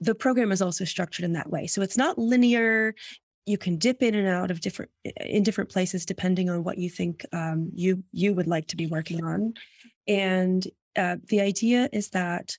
The 0.00 0.14
program 0.14 0.52
is 0.52 0.60
also 0.60 0.84
structured 0.84 1.24
in 1.24 1.34
that 1.34 1.50
way, 1.50 1.66
so 1.66 1.80
it's 1.80 1.96
not 1.96 2.18
linear. 2.18 2.94
You 3.46 3.58
can 3.58 3.78
dip 3.78 4.02
in 4.02 4.14
and 4.14 4.28
out 4.28 4.50
of 4.50 4.60
different 4.60 4.90
in 5.20 5.42
different 5.42 5.70
places 5.70 6.04
depending 6.04 6.50
on 6.50 6.64
what 6.64 6.78
you 6.78 6.90
think 6.90 7.24
um, 7.32 7.70
you 7.72 8.02
you 8.12 8.34
would 8.34 8.46
like 8.46 8.66
to 8.68 8.76
be 8.76 8.86
working 8.86 9.24
on, 9.24 9.54
and 10.06 10.66
uh, 10.96 11.16
the 11.28 11.40
idea 11.40 11.88
is 11.92 12.10
that 12.10 12.56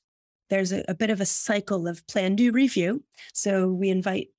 there's 0.49 0.71
a, 0.71 0.83
a, 0.87 0.95
bit 0.95 1.09
of 1.09 1.19
a 1.19 1.25
cycle 1.25 1.87
of 1.87 2.05
plan, 2.07 2.35
do, 2.35 2.51
review. 2.51 3.03
So 3.33 3.67
we 3.67 3.89
invite 3.89 4.29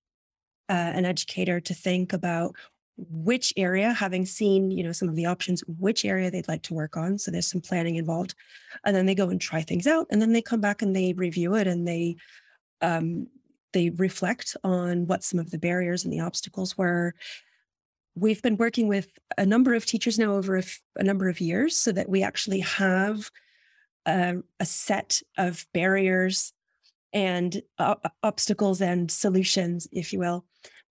uh, 0.69 0.93
an 0.95 1.05
educator 1.05 1.61
to 1.61 1.75
think 1.75 2.13
about 2.13 2.55
which 2.97 3.53
area, 3.57 3.93
having 3.93 4.27
seen, 4.27 4.71
you 4.71 4.83
know, 4.83 4.93
some 4.93 5.09
of 5.09 5.15
the 5.15 5.27
options, 5.27 5.63
which 5.67 6.05
area 6.05 6.31
they'd 6.31 6.49
like 6.49 6.63
to 6.63 6.75
work 6.75 6.97
on. 6.97 7.19
So 7.19 7.31
there's 7.31 7.51
some 7.51 7.61
planning 7.61 7.97
involved. 7.97 8.35
And 8.85 8.95
then 8.95 9.07
they 9.07 9.15
go 9.15 9.29
and 9.29 9.41
try 9.41 9.63
things 9.63 9.87
out. 9.87 10.07
And 10.11 10.21
then 10.21 10.33
they 10.33 10.43
come 10.43 10.61
back 10.61 10.83
and 10.83 10.95
they 10.95 11.13
review 11.13 11.55
it 11.55 11.67
and 11.67 11.87
they 11.87 12.17
um, 12.81 13.29
they 13.73 13.91
reflect 13.91 14.57
on 14.65 15.07
what 15.07 15.25
some 15.25 15.39
of 15.39 15.51
the 15.51 15.59
barriers 15.59 16.05
and 16.05 16.13
the 16.13 16.21
obstacles 16.21 16.77
were. 16.77 17.15
We've 18.15 18.43
been 18.43 18.57
working 18.57 18.89
with 18.89 19.09
a 19.37 19.47
number 19.47 19.75
of 19.75 19.87
teachers 19.87 20.19
now 20.19 20.33
over 20.33 20.57
a, 20.57 20.61
f- 20.61 20.81
a 20.97 21.05
number 21.05 21.29
of 21.29 21.41
years 21.41 21.77
so 21.77 21.93
that 21.93 22.09
we 22.09 22.23
actually 22.23 22.61
have 22.61 23.31
a, 24.07 24.37
a 24.59 24.65
set 24.65 25.21
of 25.37 25.67
barriers 25.73 26.53
and 27.13 27.63
uh, 27.79 27.95
obstacles 28.23 28.81
and 28.81 29.11
solutions, 29.11 29.89
if 29.93 30.13
you 30.13 30.19
will, 30.19 30.45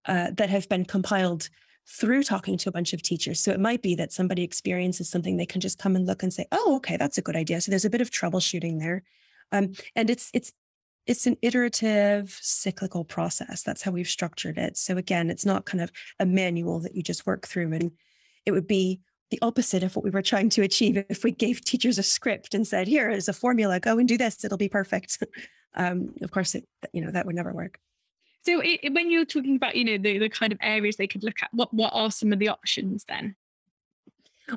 uh, 0.06 0.32
that 0.36 0.50
have 0.50 0.70
been 0.70 0.86
compiled 0.86 1.50
through 1.88 2.24
talking 2.24 2.58
to 2.58 2.70
a 2.70 2.72
bunch 2.72 2.94
of 2.94 3.02
teachers. 3.02 3.40
So 3.40 3.52
it 3.52 3.60
might 3.60 3.82
be 3.82 3.96
that 3.96 4.12
somebody 4.12 4.44
experiences 4.44 5.10
something 5.10 5.38
they 5.38 5.46
can 5.46 5.62
just 5.62 5.80
come 5.80 5.96
and 5.96 6.06
look 6.06 6.24
and 6.24 6.34
say, 6.34 6.46
"Oh, 6.52 6.76
okay, 6.78 6.98
that's 6.98 7.18
a 7.18 7.22
good 7.22 7.36
idea." 7.36 7.62
So 7.62 7.72
there's 7.72 7.86
a 7.86 7.90
bit 7.90 8.02
of 8.02 8.10
troubleshooting 8.10 8.80
there, 8.80 9.04
um, 9.52 9.74
and 9.96 10.10
it's 10.10 10.30
it's 10.34 10.52
it's 11.08 11.26
an 11.26 11.38
iterative 11.42 12.38
cyclical 12.42 13.06
process. 13.06 13.64
That's 13.64 13.82
how 13.82 13.92
we've 13.92 14.08
structured 14.08 14.58
it. 14.58 14.78
So 14.78 14.98
again, 14.98 15.30
it's 15.30 15.46
not 15.46 15.66
kind 15.66 15.82
of 15.82 15.92
a 16.20 16.26
manual 16.26 16.80
that 16.82 16.96
you 16.96 17.02
just 17.02 17.26
work 17.26 17.48
through, 17.48 17.74
and 17.74 17.92
it 18.46 18.52
would 18.52 18.68
be 18.68 19.00
the 19.32 19.40
opposite 19.42 19.84
of 19.84 19.96
what 19.96 20.06
we 20.06 20.12
were 20.12 20.22
trying 20.22 20.50
to 20.50 20.62
achieve 20.62 21.04
if 21.10 21.24
we 21.24 21.32
gave 21.32 21.62
teachers 21.62 21.98
a 21.98 22.04
script 22.04 22.54
and 22.54 22.68
said, 22.68 22.88
"Here 22.88 23.10
is 23.10 23.28
a 23.28 23.34
formula. 23.34 23.80
Go 23.80 23.98
and 23.98 24.08
do 24.08 24.18
this. 24.18 24.44
It'll 24.44 24.58
be 24.58 24.70
perfect." 24.70 25.24
um, 25.76 26.14
of 26.22 26.32
course, 26.32 26.56
it, 26.56 26.68
you 26.94 27.02
know 27.02 27.12
that 27.12 27.26
would 27.26 27.36
never 27.36 27.54
work. 27.54 27.80
So 28.46 28.62
it, 28.64 28.94
when 28.94 29.12
you're 29.12 29.26
talking 29.26 29.58
about, 29.58 29.76
you 29.76 29.84
know, 29.84 29.98
the, 29.98 30.20
the 30.20 30.30
kind 30.30 30.54
of 30.54 30.60
areas 30.62 30.96
they 30.96 31.08
could 31.08 31.24
look 31.24 31.42
at, 31.42 31.50
what 31.54 31.74
what 31.74 31.92
are 31.94 32.12
some 32.12 32.32
of 32.32 32.40
the 32.40 32.50
options 32.50 33.06
then? 33.06 33.36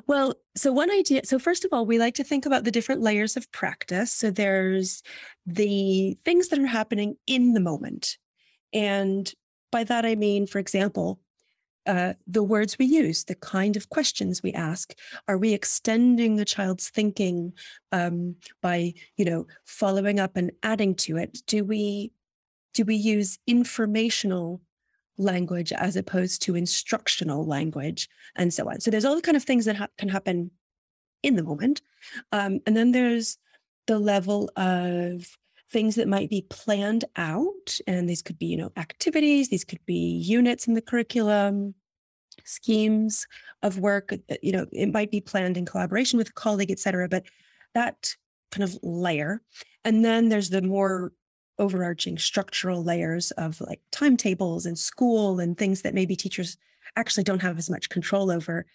Well, 0.07 0.35
so 0.55 0.71
one 0.71 0.91
idea, 0.91 1.21
so 1.25 1.37
first 1.37 1.65
of 1.65 1.73
all, 1.73 1.85
we 1.85 1.99
like 1.99 2.15
to 2.15 2.23
think 2.23 2.45
about 2.45 2.63
the 2.63 2.71
different 2.71 3.01
layers 3.01 3.35
of 3.35 3.51
practice. 3.51 4.13
So 4.13 4.31
there's 4.31 5.03
the 5.45 6.17
things 6.23 6.47
that 6.47 6.59
are 6.59 6.65
happening 6.65 7.17
in 7.27 7.53
the 7.53 7.59
moment. 7.59 8.17
And 8.73 9.31
by 9.71 9.83
that, 9.83 10.05
I 10.05 10.15
mean, 10.15 10.47
for 10.47 10.59
example, 10.59 11.19
uh, 11.87 12.13
the 12.27 12.43
words 12.43 12.77
we 12.77 12.85
use, 12.85 13.23
the 13.23 13.35
kind 13.35 13.75
of 13.75 13.89
questions 13.89 14.43
we 14.43 14.53
ask. 14.53 14.93
Are 15.27 15.37
we 15.37 15.53
extending 15.53 16.39
a 16.39 16.45
child's 16.45 16.89
thinking 16.89 17.53
um, 17.91 18.35
by, 18.61 18.93
you 19.17 19.25
know, 19.25 19.47
following 19.65 20.19
up 20.19 20.37
and 20.37 20.51
adding 20.63 20.95
to 20.95 21.17
it? 21.17 21.39
Do 21.47 21.63
we 21.63 22.11
do 22.73 22.85
we 22.85 22.95
use 22.95 23.37
informational 23.47 24.61
language 25.17 25.71
as 25.73 25.95
opposed 25.95 26.41
to 26.43 26.55
instructional 26.55 27.45
language, 27.45 28.09
and 28.35 28.53
so 28.53 28.69
on? 28.69 28.81
So 28.81 28.91
there's 28.91 29.05
all 29.05 29.15
the 29.15 29.21
kind 29.21 29.37
of 29.37 29.43
things 29.43 29.65
that 29.65 29.75
ha- 29.75 29.87
can 29.97 30.09
happen 30.09 30.51
in 31.23 31.35
the 31.35 31.43
moment, 31.43 31.81
um, 32.31 32.59
and 32.65 32.75
then 32.75 32.91
there's 32.91 33.37
the 33.87 33.99
level 33.99 34.49
of 34.55 35.37
things 35.71 35.95
that 35.95 36.07
might 36.07 36.29
be 36.29 36.45
planned 36.49 37.05
out 37.15 37.79
and 37.87 38.09
these 38.09 38.21
could 38.21 38.37
be 38.37 38.45
you 38.45 38.57
know 38.57 38.71
activities 38.75 39.49
these 39.49 39.63
could 39.63 39.83
be 39.85 40.17
units 40.17 40.67
in 40.67 40.73
the 40.73 40.81
curriculum 40.81 41.73
schemes 42.43 43.25
of 43.63 43.79
work 43.79 44.11
uh, 44.13 44.35
you 44.41 44.51
know 44.51 44.65
it 44.73 44.91
might 44.91 45.11
be 45.11 45.21
planned 45.21 45.57
in 45.57 45.65
collaboration 45.65 46.17
with 46.17 46.29
a 46.29 46.33
colleague 46.33 46.71
et 46.71 46.79
cetera 46.79 47.07
but 47.07 47.23
that 47.73 48.13
kind 48.51 48.63
of 48.63 48.77
layer 48.83 49.41
and 49.85 50.03
then 50.03 50.29
there's 50.29 50.49
the 50.49 50.61
more 50.61 51.13
overarching 51.59 52.17
structural 52.17 52.83
layers 52.83 53.31
of 53.31 53.61
like 53.61 53.81
timetables 53.91 54.65
and 54.65 54.77
school 54.77 55.39
and 55.39 55.57
things 55.57 55.81
that 55.81 55.93
maybe 55.93 56.15
teachers 56.15 56.57
actually 56.95 57.23
don't 57.23 57.41
have 57.41 57.57
as 57.57 57.69
much 57.69 57.89
control 57.89 58.31
over 58.31 58.65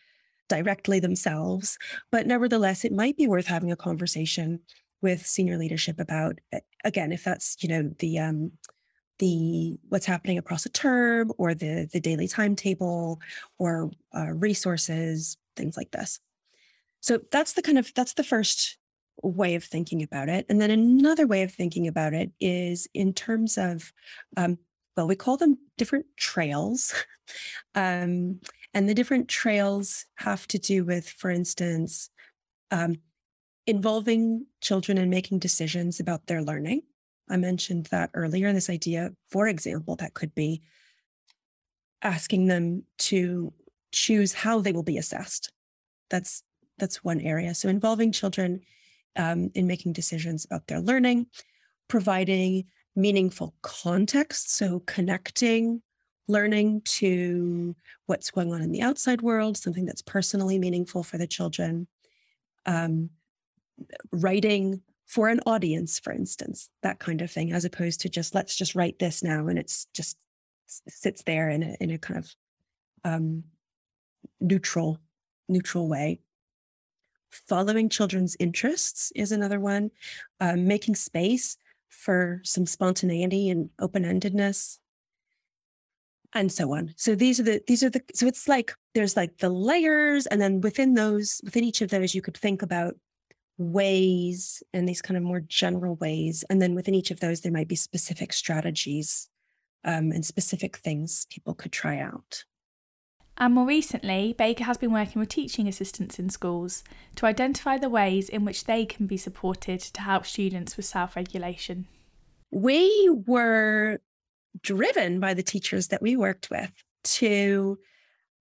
directly 0.48 1.00
themselves. 1.00 1.78
But 2.12 2.26
nevertheless 2.26 2.84
it 2.84 2.92
might 2.92 3.16
be 3.16 3.26
worth 3.26 3.46
having 3.46 3.72
a 3.72 3.76
conversation 3.76 4.60
with 5.02 5.26
senior 5.26 5.58
leadership 5.58 6.00
about 6.00 6.38
again 6.82 7.12
if 7.12 7.22
that's 7.22 7.56
you 7.60 7.68
know 7.68 7.90
the 7.98 8.18
um 8.18 8.50
the 9.18 9.76
what's 9.88 10.06
happening 10.06 10.38
across 10.38 10.66
a 10.66 10.70
term 10.70 11.32
or 11.38 11.54
the 11.54 11.88
the 11.92 12.00
daily 12.00 12.28
timetable 12.28 13.20
or 13.58 13.90
uh, 14.14 14.26
resources 14.32 15.36
things 15.56 15.76
like 15.76 15.90
this. 15.90 16.20
So 17.00 17.20
that's 17.30 17.54
the 17.54 17.62
kind 17.62 17.78
of 17.78 17.92
that's 17.94 18.14
the 18.14 18.24
first 18.24 18.78
way 19.22 19.54
of 19.54 19.64
thinking 19.64 20.02
about 20.02 20.28
it 20.28 20.44
and 20.48 20.60
then 20.60 20.70
another 20.70 21.26
way 21.26 21.42
of 21.42 21.52
thinking 21.52 21.88
about 21.88 22.12
it 22.12 22.30
is 22.40 22.86
in 22.92 23.12
terms 23.12 23.56
of 23.56 23.92
um, 24.36 24.58
well 24.96 25.06
we 25.06 25.16
call 25.16 25.36
them 25.36 25.56
different 25.78 26.06
trails 26.16 26.92
um, 27.74 28.38
and 28.74 28.88
the 28.88 28.94
different 28.94 29.28
trails 29.28 30.04
have 30.16 30.46
to 30.46 30.58
do 30.58 30.84
with 30.84 31.08
for 31.08 31.30
instance 31.30 32.10
um, 32.70 32.96
involving 33.66 34.46
children 34.60 34.98
in 34.98 35.10
making 35.10 35.38
decisions 35.38 36.00
about 36.00 36.26
their 36.26 36.42
learning. 36.42 36.82
I 37.28 37.36
mentioned 37.36 37.86
that 37.86 38.10
earlier. 38.14 38.48
in 38.48 38.54
This 38.54 38.70
idea, 38.70 39.10
for 39.28 39.48
example, 39.48 39.96
that 39.96 40.14
could 40.14 40.34
be 40.34 40.62
asking 42.02 42.46
them 42.46 42.84
to 42.98 43.52
choose 43.90 44.32
how 44.32 44.60
they 44.60 44.72
will 44.72 44.84
be 44.84 44.98
assessed. 44.98 45.52
That's 46.10 46.42
that's 46.78 47.02
one 47.02 47.20
area. 47.20 47.54
So 47.54 47.68
involving 47.68 48.12
children 48.12 48.60
um, 49.16 49.50
in 49.54 49.66
making 49.66 49.92
decisions 49.92 50.44
about 50.44 50.66
their 50.66 50.80
learning, 50.80 51.26
providing 51.88 52.64
meaningful 52.94 53.54
context, 53.62 54.54
so 54.54 54.80
connecting 54.86 55.82
learning 56.28 56.80
to 56.82 57.76
what's 58.06 58.30
going 58.30 58.52
on 58.52 58.62
in 58.62 58.72
the 58.72 58.82
outside 58.82 59.22
world, 59.22 59.56
something 59.56 59.86
that's 59.86 60.02
personally 60.02 60.58
meaningful 60.58 61.02
for 61.02 61.18
the 61.18 61.26
children. 61.26 61.86
Um, 62.64 63.10
writing 64.10 64.82
for 65.06 65.28
an 65.28 65.40
audience, 65.46 66.00
for 66.00 66.12
instance, 66.12 66.68
that 66.82 66.98
kind 66.98 67.22
of 67.22 67.30
thing, 67.30 67.52
as 67.52 67.64
opposed 67.64 68.00
to 68.00 68.08
just 68.08 68.34
let's 68.34 68.56
just 68.56 68.74
write 68.74 68.98
this 68.98 69.22
now 69.22 69.46
and 69.46 69.58
it's 69.58 69.86
just 69.94 70.16
sits 70.66 71.22
there 71.22 71.48
in 71.48 71.62
a 71.62 71.76
in 71.80 71.90
a 71.92 71.98
kind 71.98 72.18
of 72.18 72.34
um, 73.04 73.44
neutral 74.40 74.98
neutral 75.48 75.88
way. 75.88 76.20
Following 77.48 77.88
children's 77.88 78.36
interests 78.38 79.12
is 79.14 79.32
another 79.32 79.60
one. 79.60 79.90
Um, 80.40 80.66
making 80.66 80.94
space 80.94 81.56
for 81.88 82.40
some 82.44 82.66
spontaneity 82.66 83.50
and 83.50 83.70
open 83.80 84.04
endedness, 84.04 84.78
and 86.34 86.52
so 86.52 86.74
on. 86.74 86.94
So 86.96 87.14
these 87.14 87.40
are 87.40 87.44
the 87.44 87.62
these 87.66 87.82
are 87.82 87.90
the 87.90 88.02
so 88.14 88.26
it's 88.26 88.48
like 88.48 88.74
there's 88.94 89.16
like 89.16 89.38
the 89.38 89.50
layers, 89.50 90.26
and 90.26 90.40
then 90.40 90.60
within 90.60 90.94
those 90.94 91.40
within 91.44 91.64
each 91.64 91.80
of 91.80 91.90
those, 91.90 92.14
you 92.14 92.22
could 92.22 92.36
think 92.36 92.62
about 92.62 92.94
ways 93.58 94.62
and 94.72 94.88
these 94.88 95.00
kind 95.02 95.16
of 95.16 95.22
more 95.22 95.40
general 95.40 95.96
ways. 95.96 96.44
And 96.50 96.60
then 96.60 96.74
within 96.74 96.94
each 96.94 97.10
of 97.10 97.20
those, 97.20 97.40
there 97.40 97.52
might 97.52 97.68
be 97.68 97.76
specific 97.76 98.32
strategies 98.32 99.28
um, 99.84 100.12
and 100.12 100.24
specific 100.24 100.76
things 100.76 101.26
people 101.30 101.54
could 101.54 101.72
try 101.72 101.98
out. 101.98 102.44
And 103.38 103.54
more 103.54 103.66
recently, 103.66 104.34
Baker 104.36 104.64
has 104.64 104.78
been 104.78 104.92
working 104.92 105.20
with 105.20 105.28
teaching 105.28 105.68
assistants 105.68 106.18
in 106.18 106.30
schools 106.30 106.82
to 107.16 107.26
identify 107.26 107.76
the 107.76 107.90
ways 107.90 108.30
in 108.30 108.44
which 108.44 108.64
they 108.64 108.86
can 108.86 109.06
be 109.06 109.18
supported 109.18 109.80
to 109.80 110.00
help 110.00 110.24
students 110.26 110.76
with 110.76 110.86
self 110.86 111.16
regulation. 111.16 111.86
we 112.50 113.10
were 113.26 114.00
driven 114.62 115.20
by 115.20 115.34
the 115.34 115.42
teachers 115.42 115.88
that 115.88 116.00
we 116.00 116.16
worked 116.16 116.48
with 116.50 116.72
to 117.04 117.78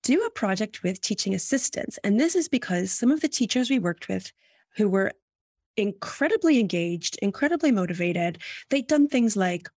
do 0.04 0.26
a 0.26 0.30
project 0.30 0.84
with 0.84 1.00
teaching 1.00 1.34
assistants. 1.34 1.98
And 2.04 2.20
this 2.20 2.36
is 2.36 2.50
because 2.50 2.92
some 2.92 3.12
of 3.12 3.22
the 3.22 3.30
teachers 3.30 3.70
we 3.70 3.80
worked 3.80 4.10
with 4.10 4.32
who 4.76 4.90
were 4.90 5.14
incredibly 5.78 6.60
engaged, 6.60 7.18
incredibly 7.22 7.72
motivated, 7.72 8.40
they'd 8.70 8.88
done 8.88 9.08
things 9.08 9.38
like, 9.38 9.70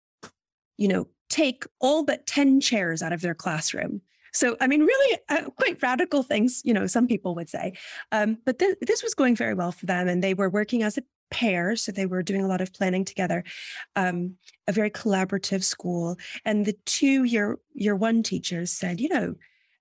you 0.78 0.88
know, 0.88 1.08
take 1.30 1.66
all 1.80 2.04
but 2.04 2.26
10 2.26 2.60
chairs 2.60 3.04
out 3.04 3.14
of 3.14 3.22
their 3.22 3.36
classroom. 3.36 4.02
So, 4.36 4.58
I 4.60 4.68
mean, 4.68 4.82
really 4.82 5.20
uh, 5.30 5.50
quite 5.56 5.82
radical 5.82 6.22
things, 6.22 6.62
you 6.66 6.74
know, 6.74 6.88
some 6.88 7.08
people 7.08 7.36
would 7.36 7.50
say. 7.50 7.74
Um, 8.12 8.38
but 8.46 8.60
th- 8.60 8.78
this 8.82 9.02
was 9.02 9.16
going 9.16 9.36
very 9.36 9.54
well 9.54 9.72
for 9.72 9.86
them. 9.86 10.10
And 10.10 10.22
they 10.22 10.34
were 10.34 10.50
working 10.50 10.84
as 10.84 10.98
a 10.98 11.04
pair. 11.32 11.76
So 11.78 11.92
they 11.92 12.06
were 12.06 12.22
doing 12.22 12.42
a 12.42 12.48
lot 12.48 12.62
of 12.62 12.74
planning 12.74 13.06
together, 13.06 13.44
um, 13.96 14.36
a 14.68 14.74
very 14.74 14.92
collaborative 14.92 15.64
school. 15.64 16.18
And 16.44 16.66
the 16.66 16.76
two 16.86 17.24
year, 17.24 17.58
year 17.74 17.96
one 17.96 18.24
teachers 18.24 18.72
said, 18.72 19.00
you 19.00 19.10
know, 19.10 19.36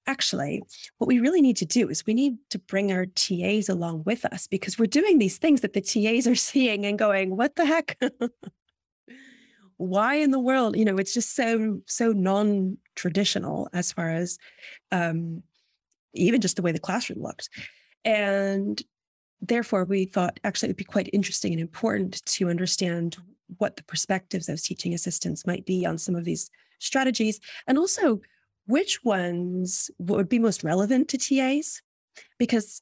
actually, 0.06 0.62
what 0.98 1.08
we 1.08 1.18
really 1.18 1.42
need 1.42 1.56
to 1.56 1.66
do 1.66 1.88
is 1.88 2.06
we 2.06 2.14
need 2.14 2.36
to 2.50 2.58
bring 2.58 2.92
our 2.92 3.06
TAs 3.06 3.68
along 3.68 4.04
with 4.04 4.24
us 4.24 4.46
because 4.46 4.78
we're 4.78 4.86
doing 4.86 5.18
these 5.18 5.38
things 5.38 5.62
that 5.62 5.72
the 5.72 5.80
TAs 5.80 6.26
are 6.26 6.34
seeing 6.50 6.86
and 6.86 6.98
going, 6.98 7.36
what 7.36 7.56
the 7.56 7.66
heck? 7.66 7.98
Why 9.76 10.16
in 10.16 10.30
the 10.30 10.38
world? 10.38 10.76
You 10.76 10.84
know, 10.84 10.96
it's 10.96 11.14
just 11.14 11.34
so, 11.34 11.80
so 11.86 12.12
non 12.12 12.78
traditional 12.94 13.68
as 13.72 13.92
far 13.92 14.10
as 14.10 14.38
um, 14.92 15.42
even 16.14 16.40
just 16.40 16.56
the 16.56 16.62
way 16.62 16.72
the 16.72 16.78
classroom 16.78 17.22
looked. 17.22 17.48
And 18.04 18.80
therefore, 19.40 19.84
we 19.84 20.04
thought 20.04 20.40
actually 20.44 20.68
it'd 20.68 20.76
be 20.76 20.84
quite 20.84 21.10
interesting 21.12 21.52
and 21.52 21.60
important 21.60 22.24
to 22.26 22.48
understand 22.48 23.16
what 23.58 23.76
the 23.76 23.84
perspectives 23.84 24.48
of 24.48 24.62
teaching 24.62 24.94
assistants 24.94 25.46
might 25.46 25.66
be 25.66 25.84
on 25.84 25.98
some 25.98 26.14
of 26.14 26.24
these 26.24 26.50
strategies 26.78 27.40
and 27.66 27.78
also 27.78 28.20
which 28.66 29.04
ones 29.04 29.90
would 29.98 30.28
be 30.28 30.38
most 30.38 30.64
relevant 30.64 31.08
to 31.08 31.18
TAs? 31.18 31.82
Because 32.38 32.80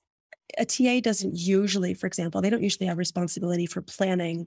a 0.59 0.65
TA 0.65 1.01
doesn't 1.01 1.37
usually, 1.37 1.95
for 1.95 2.07
example, 2.07 2.41
they 2.41 2.51
don't 2.51 2.63
usually 2.63 2.87
have 2.87 2.99
responsibility 2.99 3.67
for 3.67 3.83
planning 3.83 4.47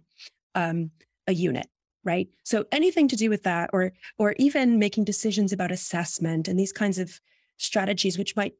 um, 0.53 0.91
a 1.27 1.33
unit, 1.33 1.67
right? 2.05 2.29
So 2.43 2.65
anything 2.71 3.07
to 3.09 3.15
do 3.15 3.29
with 3.29 3.43
that, 3.43 3.69
or 3.73 3.91
or 4.17 4.35
even 4.37 4.79
making 4.79 5.03
decisions 5.03 5.51
about 5.51 5.71
assessment 5.71 6.47
and 6.47 6.57
these 6.57 6.71
kinds 6.71 6.99
of 6.99 7.19
strategies, 7.57 8.17
which 8.17 8.35
might 8.35 8.53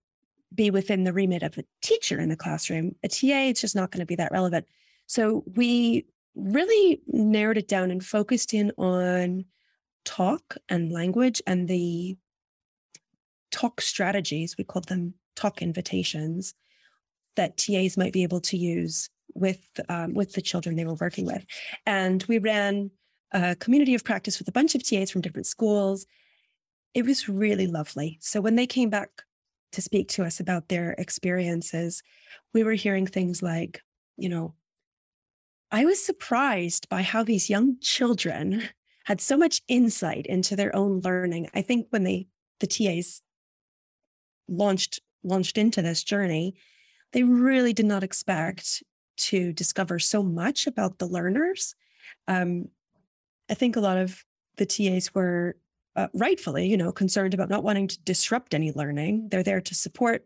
be 0.54 0.72
within 0.72 1.04
the 1.04 1.14
remit 1.14 1.44
of 1.44 1.58
a 1.58 1.64
teacher 1.82 2.20
in 2.20 2.30
the 2.30 2.36
classroom, 2.36 2.96
a 3.04 3.08
TA, 3.08 3.50
it's 3.50 3.62
just 3.62 3.76
not 3.76 3.92
going 3.92 4.00
to 4.00 4.06
be 4.06 4.16
that 4.16 4.32
relevant. 4.32 4.66
So 5.08 5.44
we 5.56 6.06
really 6.36 7.02
narrowed 7.08 7.58
it 7.58 7.68
down 7.68 7.92
and 7.92 8.04
focused 8.04 8.54
in 8.54 8.72
on 8.78 9.46
talk 10.04 10.58
and 10.70 10.92
language 10.92 11.42
and 11.48 11.68
the 11.68 12.18
talk 13.52 13.82
strategies, 13.82 14.56
we 14.58 14.64
called 14.64 14.88
them 14.88 15.14
talk 15.36 15.62
invitations, 15.62 16.54
that 17.36 17.58
TAs 17.58 17.98
might 17.98 18.14
be 18.14 18.24
able 18.24 18.42
to 18.42 18.58
use 18.58 19.10
with 19.34 19.68
um, 19.90 20.14
with 20.14 20.34
the 20.34 20.42
children 20.42 20.76
they 20.76 20.86
were 20.86 20.96
working 20.96 21.26
with. 21.26 21.46
And 21.86 22.24
we 22.28 22.40
ran 22.40 22.92
a 23.36 23.56
community 23.58 23.94
of 23.94 24.04
practice 24.04 24.40
with 24.40 24.48
a 24.48 24.54
bunch 24.54 24.76
of 24.76 24.84
TAs 24.84 25.12
from 25.12 25.22
different 25.22 25.46
schools. 25.46 26.08
It 26.94 27.06
was 27.06 27.28
really 27.28 27.68
lovely. 27.68 28.18
So 28.22 28.40
when 28.40 28.56
they 28.56 28.66
came 28.66 28.90
back 28.90 29.10
to 29.74 29.82
speak 29.82 30.08
to 30.10 30.24
us 30.24 30.40
about 30.40 30.70
their 30.70 30.94
experiences, 30.94 32.02
we 32.54 32.64
were 32.64 32.74
hearing 32.74 33.06
things 33.06 33.44
like, 33.44 33.82
you 34.16 34.30
know, 34.30 34.56
I 35.70 35.84
was 35.84 36.04
surprised 36.04 36.88
by 36.88 37.02
how 37.02 37.24
these 37.24 37.50
young 37.50 37.78
children 37.82 38.70
had 39.04 39.20
so 39.20 39.36
much 39.36 39.62
insight 39.68 40.26
into 40.28 40.56
their 40.56 40.74
own 40.74 41.02
learning. 41.02 41.50
I 41.54 41.62
think 41.62 41.88
when 41.90 42.04
they 42.04 42.28
the 42.62 42.68
TAs 42.68 43.22
launched 44.48 45.02
launched 45.24 45.58
into 45.58 45.82
this 45.82 46.06
journey, 46.06 46.56
they 47.12 47.24
really 47.24 47.74
did 47.74 47.86
not 47.86 48.04
expect 48.04 48.82
to 49.18 49.52
discover 49.52 50.00
so 50.00 50.24
much 50.24 50.68
about 50.68 51.00
the 51.00 51.08
learners. 51.08 51.76
Um, 52.30 52.70
I 53.50 53.54
think 53.54 53.76
a 53.76 53.82
lot 53.82 53.98
of 53.98 54.24
the 54.58 54.66
TAs 54.66 55.14
were 55.14 55.58
uh, 55.96 56.08
rightfully, 56.14 56.68
you 56.68 56.78
know, 56.78 56.92
concerned 56.92 57.34
about 57.34 57.50
not 57.50 57.64
wanting 57.64 57.88
to 57.88 58.00
disrupt 58.02 58.54
any 58.54 58.72
learning. 58.72 59.30
They're 59.30 59.44
there 59.44 59.62
to 59.62 59.76
support 59.76 60.26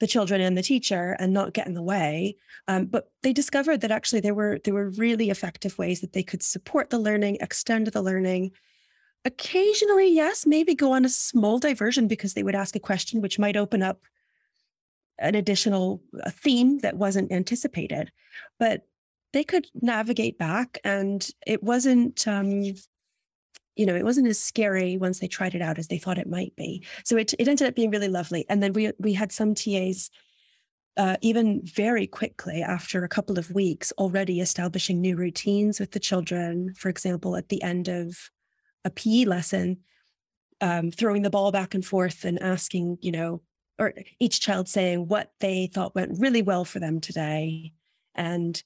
the 0.00 0.06
children 0.06 0.40
and 0.40 0.56
the 0.56 0.62
teacher 0.62 1.16
and 1.18 1.32
not 1.32 1.52
get 1.52 1.66
in 1.66 1.74
the 1.74 1.82
way. 1.82 2.36
Um, 2.68 2.86
but 2.86 3.10
they 3.22 3.32
discovered 3.32 3.80
that 3.80 3.90
actually 3.90 4.20
there 4.20 4.34
were 4.34 4.58
there 4.64 4.74
were 4.74 4.90
really 4.90 5.30
effective 5.30 5.76
ways 5.76 6.00
that 6.00 6.12
they 6.12 6.22
could 6.22 6.42
support 6.42 6.90
the 6.90 6.98
learning, 6.98 7.38
extend 7.40 7.88
the 7.88 8.02
learning, 8.02 8.52
Occasionally, 9.24 10.10
yes, 10.10 10.46
maybe 10.46 10.74
go 10.74 10.92
on 10.92 11.04
a 11.04 11.08
small 11.08 11.58
diversion 11.58 12.08
because 12.08 12.34
they 12.34 12.42
would 12.42 12.54
ask 12.54 12.76
a 12.76 12.80
question 12.80 13.20
which 13.20 13.38
might 13.38 13.56
open 13.56 13.82
up 13.82 14.00
an 15.18 15.34
additional 15.34 16.00
theme 16.30 16.78
that 16.78 16.96
wasn't 16.96 17.32
anticipated. 17.32 18.12
But 18.58 18.86
they 19.32 19.44
could 19.44 19.66
navigate 19.74 20.38
back 20.38 20.78
and 20.84 21.28
it 21.46 21.62
wasn't 21.62 22.26
um, 22.26 22.74
you 23.78 23.86
know, 23.86 23.94
it 23.94 24.04
wasn't 24.04 24.26
as 24.26 24.40
scary 24.40 24.96
once 24.96 25.20
they 25.20 25.28
tried 25.28 25.54
it 25.54 25.62
out 25.62 25.78
as 25.78 25.86
they 25.86 25.98
thought 25.98 26.18
it 26.18 26.28
might 26.28 26.54
be. 26.56 26.84
So 27.04 27.16
it, 27.16 27.32
it 27.38 27.46
ended 27.46 27.68
up 27.68 27.76
being 27.76 27.92
really 27.92 28.08
lovely. 28.08 28.44
And 28.48 28.60
then 28.60 28.72
we 28.72 28.90
we 28.98 29.12
had 29.14 29.30
some 29.32 29.54
TAs 29.54 30.10
uh, 30.96 31.16
even 31.22 31.60
very 31.64 32.08
quickly 32.08 32.60
after 32.60 33.04
a 33.04 33.08
couple 33.08 33.38
of 33.38 33.52
weeks 33.52 33.92
already 33.96 34.40
establishing 34.40 35.00
new 35.00 35.16
routines 35.16 35.78
with 35.78 35.92
the 35.92 36.00
children. 36.00 36.74
For 36.76 36.88
example, 36.88 37.36
at 37.36 37.50
the 37.50 37.62
end 37.62 37.86
of 37.86 38.30
a 38.84 38.90
PE 38.90 39.24
lesson, 39.24 39.78
um, 40.60 40.90
throwing 40.90 41.22
the 41.22 41.30
ball 41.30 41.52
back 41.52 41.72
and 41.72 41.86
forth 41.86 42.24
and 42.24 42.42
asking, 42.42 42.98
you 43.00 43.12
know, 43.12 43.42
or 43.78 43.94
each 44.18 44.40
child 44.40 44.68
saying 44.68 45.06
what 45.06 45.30
they 45.38 45.68
thought 45.72 45.94
went 45.94 46.18
really 46.18 46.42
well 46.42 46.64
for 46.64 46.80
them 46.80 47.00
today. 47.00 47.72
And, 48.16 48.60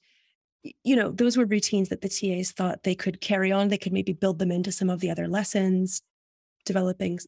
you 0.83 0.95
know, 0.95 1.11
those 1.11 1.37
were 1.37 1.45
routines 1.45 1.89
that 1.89 2.01
the 2.01 2.09
TAs 2.09 2.51
thought 2.51 2.83
they 2.83 2.95
could 2.95 3.21
carry 3.21 3.51
on. 3.51 3.67
They 3.67 3.77
could 3.77 3.93
maybe 3.93 4.13
build 4.13 4.39
them 4.39 4.51
into 4.51 4.71
some 4.71 4.89
of 4.89 4.99
the 4.99 5.09
other 5.09 5.27
lessons, 5.27 6.01
developing, 6.65 7.19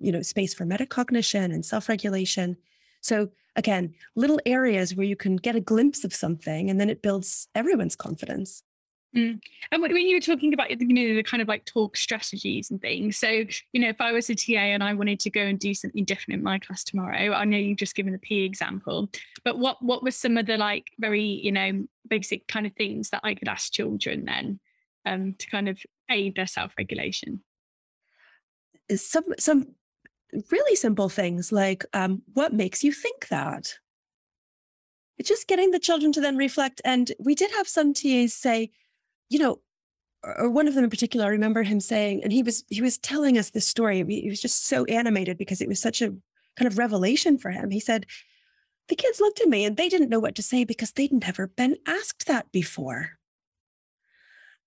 you 0.00 0.12
know, 0.12 0.22
space 0.22 0.54
for 0.54 0.64
metacognition 0.64 1.52
and 1.52 1.64
self 1.64 1.88
regulation. 1.88 2.56
So, 3.00 3.30
again, 3.56 3.94
little 4.16 4.40
areas 4.46 4.94
where 4.94 5.06
you 5.06 5.16
can 5.16 5.36
get 5.36 5.56
a 5.56 5.60
glimpse 5.60 6.04
of 6.04 6.14
something 6.14 6.70
and 6.70 6.80
then 6.80 6.90
it 6.90 7.02
builds 7.02 7.48
everyone's 7.54 7.96
confidence. 7.96 8.62
Mm. 9.16 9.40
And 9.72 9.82
when 9.82 9.96
you 9.96 10.16
were 10.16 10.20
talking 10.20 10.52
about 10.52 10.70
you 10.70 10.76
know 10.76 11.14
the 11.14 11.22
kind 11.22 11.40
of 11.40 11.48
like 11.48 11.64
talk 11.64 11.96
strategies 11.96 12.70
and 12.70 12.80
things, 12.80 13.16
so 13.16 13.28
you 13.28 13.80
know 13.80 13.88
if 13.88 14.00
I 14.00 14.12
was 14.12 14.28
a 14.28 14.34
TA 14.34 14.58
and 14.58 14.84
I 14.84 14.92
wanted 14.92 15.18
to 15.20 15.30
go 15.30 15.40
and 15.40 15.58
do 15.58 15.72
something 15.72 16.04
different 16.04 16.38
in 16.38 16.44
my 16.44 16.58
class 16.58 16.84
tomorrow, 16.84 17.32
I 17.32 17.44
know 17.44 17.56
you've 17.56 17.78
just 17.78 17.94
given 17.94 18.12
the 18.12 18.18
P 18.18 18.44
example, 18.44 19.08
but 19.44 19.58
what 19.58 19.82
what 19.82 20.02
was 20.02 20.14
some 20.14 20.36
of 20.36 20.44
the 20.44 20.58
like 20.58 20.88
very 20.98 21.24
you 21.24 21.52
know 21.52 21.86
basic 22.06 22.46
kind 22.48 22.66
of 22.66 22.74
things 22.74 23.10
that 23.10 23.22
I 23.24 23.34
could 23.34 23.48
ask 23.48 23.72
children 23.72 24.26
then 24.26 24.60
um, 25.06 25.34
to 25.38 25.48
kind 25.48 25.68
of 25.70 25.78
aid 26.10 26.36
their 26.36 26.46
self 26.46 26.72
regulation? 26.76 27.40
Some 28.94 29.24
some 29.38 29.74
really 30.50 30.76
simple 30.76 31.08
things 31.08 31.50
like 31.50 31.86
um, 31.94 32.22
what 32.34 32.52
makes 32.52 32.84
you 32.84 32.92
think 32.92 33.28
that. 33.28 33.74
It's 35.16 35.28
just 35.28 35.48
getting 35.48 35.72
the 35.72 35.80
children 35.80 36.12
to 36.12 36.20
then 36.20 36.36
reflect, 36.36 36.82
and 36.84 37.10
we 37.18 37.34
did 37.34 37.50
have 37.52 37.66
some 37.66 37.94
TAs 37.94 38.34
say 38.34 38.70
you 39.28 39.38
know, 39.38 39.60
or 40.22 40.50
one 40.50 40.66
of 40.66 40.74
them 40.74 40.84
in 40.84 40.90
particular, 40.90 41.26
I 41.26 41.30
remember 41.30 41.62
him 41.62 41.80
saying, 41.80 42.22
and 42.22 42.32
he 42.32 42.42
was 42.42 42.64
he 42.68 42.82
was 42.82 42.98
telling 42.98 43.38
us 43.38 43.50
this 43.50 43.66
story. 43.66 44.04
He 44.04 44.28
was 44.28 44.40
just 44.40 44.66
so 44.66 44.84
animated 44.86 45.38
because 45.38 45.60
it 45.60 45.68
was 45.68 45.80
such 45.80 46.02
a 46.02 46.14
kind 46.56 46.66
of 46.66 46.78
revelation 46.78 47.38
for 47.38 47.50
him. 47.50 47.70
He 47.70 47.80
said, 47.80 48.06
the 48.88 48.96
kids 48.96 49.20
looked 49.20 49.40
at 49.40 49.48
me 49.48 49.64
and 49.64 49.76
they 49.76 49.88
didn't 49.88 50.08
know 50.08 50.18
what 50.18 50.34
to 50.36 50.42
say 50.42 50.64
because 50.64 50.92
they'd 50.92 51.12
never 51.12 51.46
been 51.46 51.76
asked 51.86 52.26
that 52.26 52.50
before. 52.50 53.18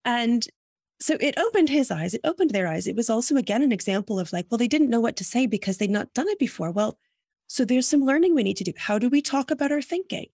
And 0.05 0.47
so 0.99 1.17
it 1.19 1.37
opened 1.37 1.69
his 1.69 1.91
eyes, 1.91 2.13
it 2.13 2.21
opened 2.23 2.51
their 2.51 2.67
eyes. 2.67 2.87
It 2.87 2.95
was 2.95 3.09
also, 3.09 3.35
again, 3.35 3.63
an 3.63 3.71
example 3.71 4.19
of 4.19 4.31
like, 4.31 4.45
well, 4.49 4.57
they 4.59 4.67
didn't 4.67 4.89
know 4.89 4.99
what 4.99 5.15
to 5.17 5.23
say 5.23 5.47
because 5.47 5.77
they'd 5.77 5.89
not 5.89 6.13
done 6.13 6.29
it 6.29 6.39
before. 6.39 6.71
Well, 6.71 6.97
so 7.47 7.65
there's 7.65 7.89
some 7.89 8.05
learning 8.05 8.35
we 8.35 8.43
need 8.43 8.57
to 8.57 8.63
do. 8.63 8.73
How 8.77 8.99
do 8.99 9.09
we 9.09 9.21
talk 9.21 9.51
about 9.51 9.71
our 9.71 9.81
thinking? 9.81 10.27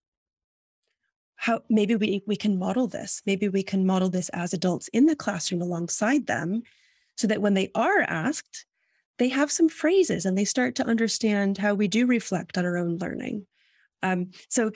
How 1.37 1.61
maybe 1.69 1.95
we 1.95 2.23
we 2.27 2.35
can 2.35 2.59
model 2.59 2.87
this. 2.87 3.21
Maybe 3.25 3.47
we 3.47 3.63
can 3.63 3.85
model 3.85 4.09
this 4.09 4.29
as 4.29 4.53
adults 4.53 4.89
in 4.89 5.05
the 5.05 5.15
classroom 5.15 5.61
alongside 5.61 6.27
them 6.27 6.63
so 7.15 7.27
that 7.27 7.41
when 7.41 7.53
they 7.53 7.71
are 7.73 8.01
asked 8.01 8.65
they 9.19 9.29
have 9.29 9.51
some 9.51 9.67
phrases 9.67 10.25
and 10.25 10.37
they 10.37 10.45
start 10.45 10.75
to 10.75 10.85
understand 10.85 11.57
how 11.57 11.73
we 11.73 11.87
do 11.87 12.05
reflect 12.05 12.55
on 12.55 12.65
our 12.65 12.77
own 12.77 12.97
learning. 12.97 13.47
Um, 14.03 14.31
so 14.49 14.71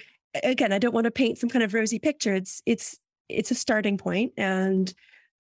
again 0.45 0.71
i 0.71 0.79
don't 0.79 0.93
want 0.93 1.03
to 1.03 1.11
paint 1.11 1.37
some 1.37 1.49
kind 1.49 1.63
of 1.63 1.73
rosy 1.73 1.99
picture. 1.99 2.35
It's 2.35 2.61
it's 2.65 2.97
it's 3.27 3.51
a 3.51 3.55
starting 3.55 3.97
point 3.97 4.33
and 4.37 4.93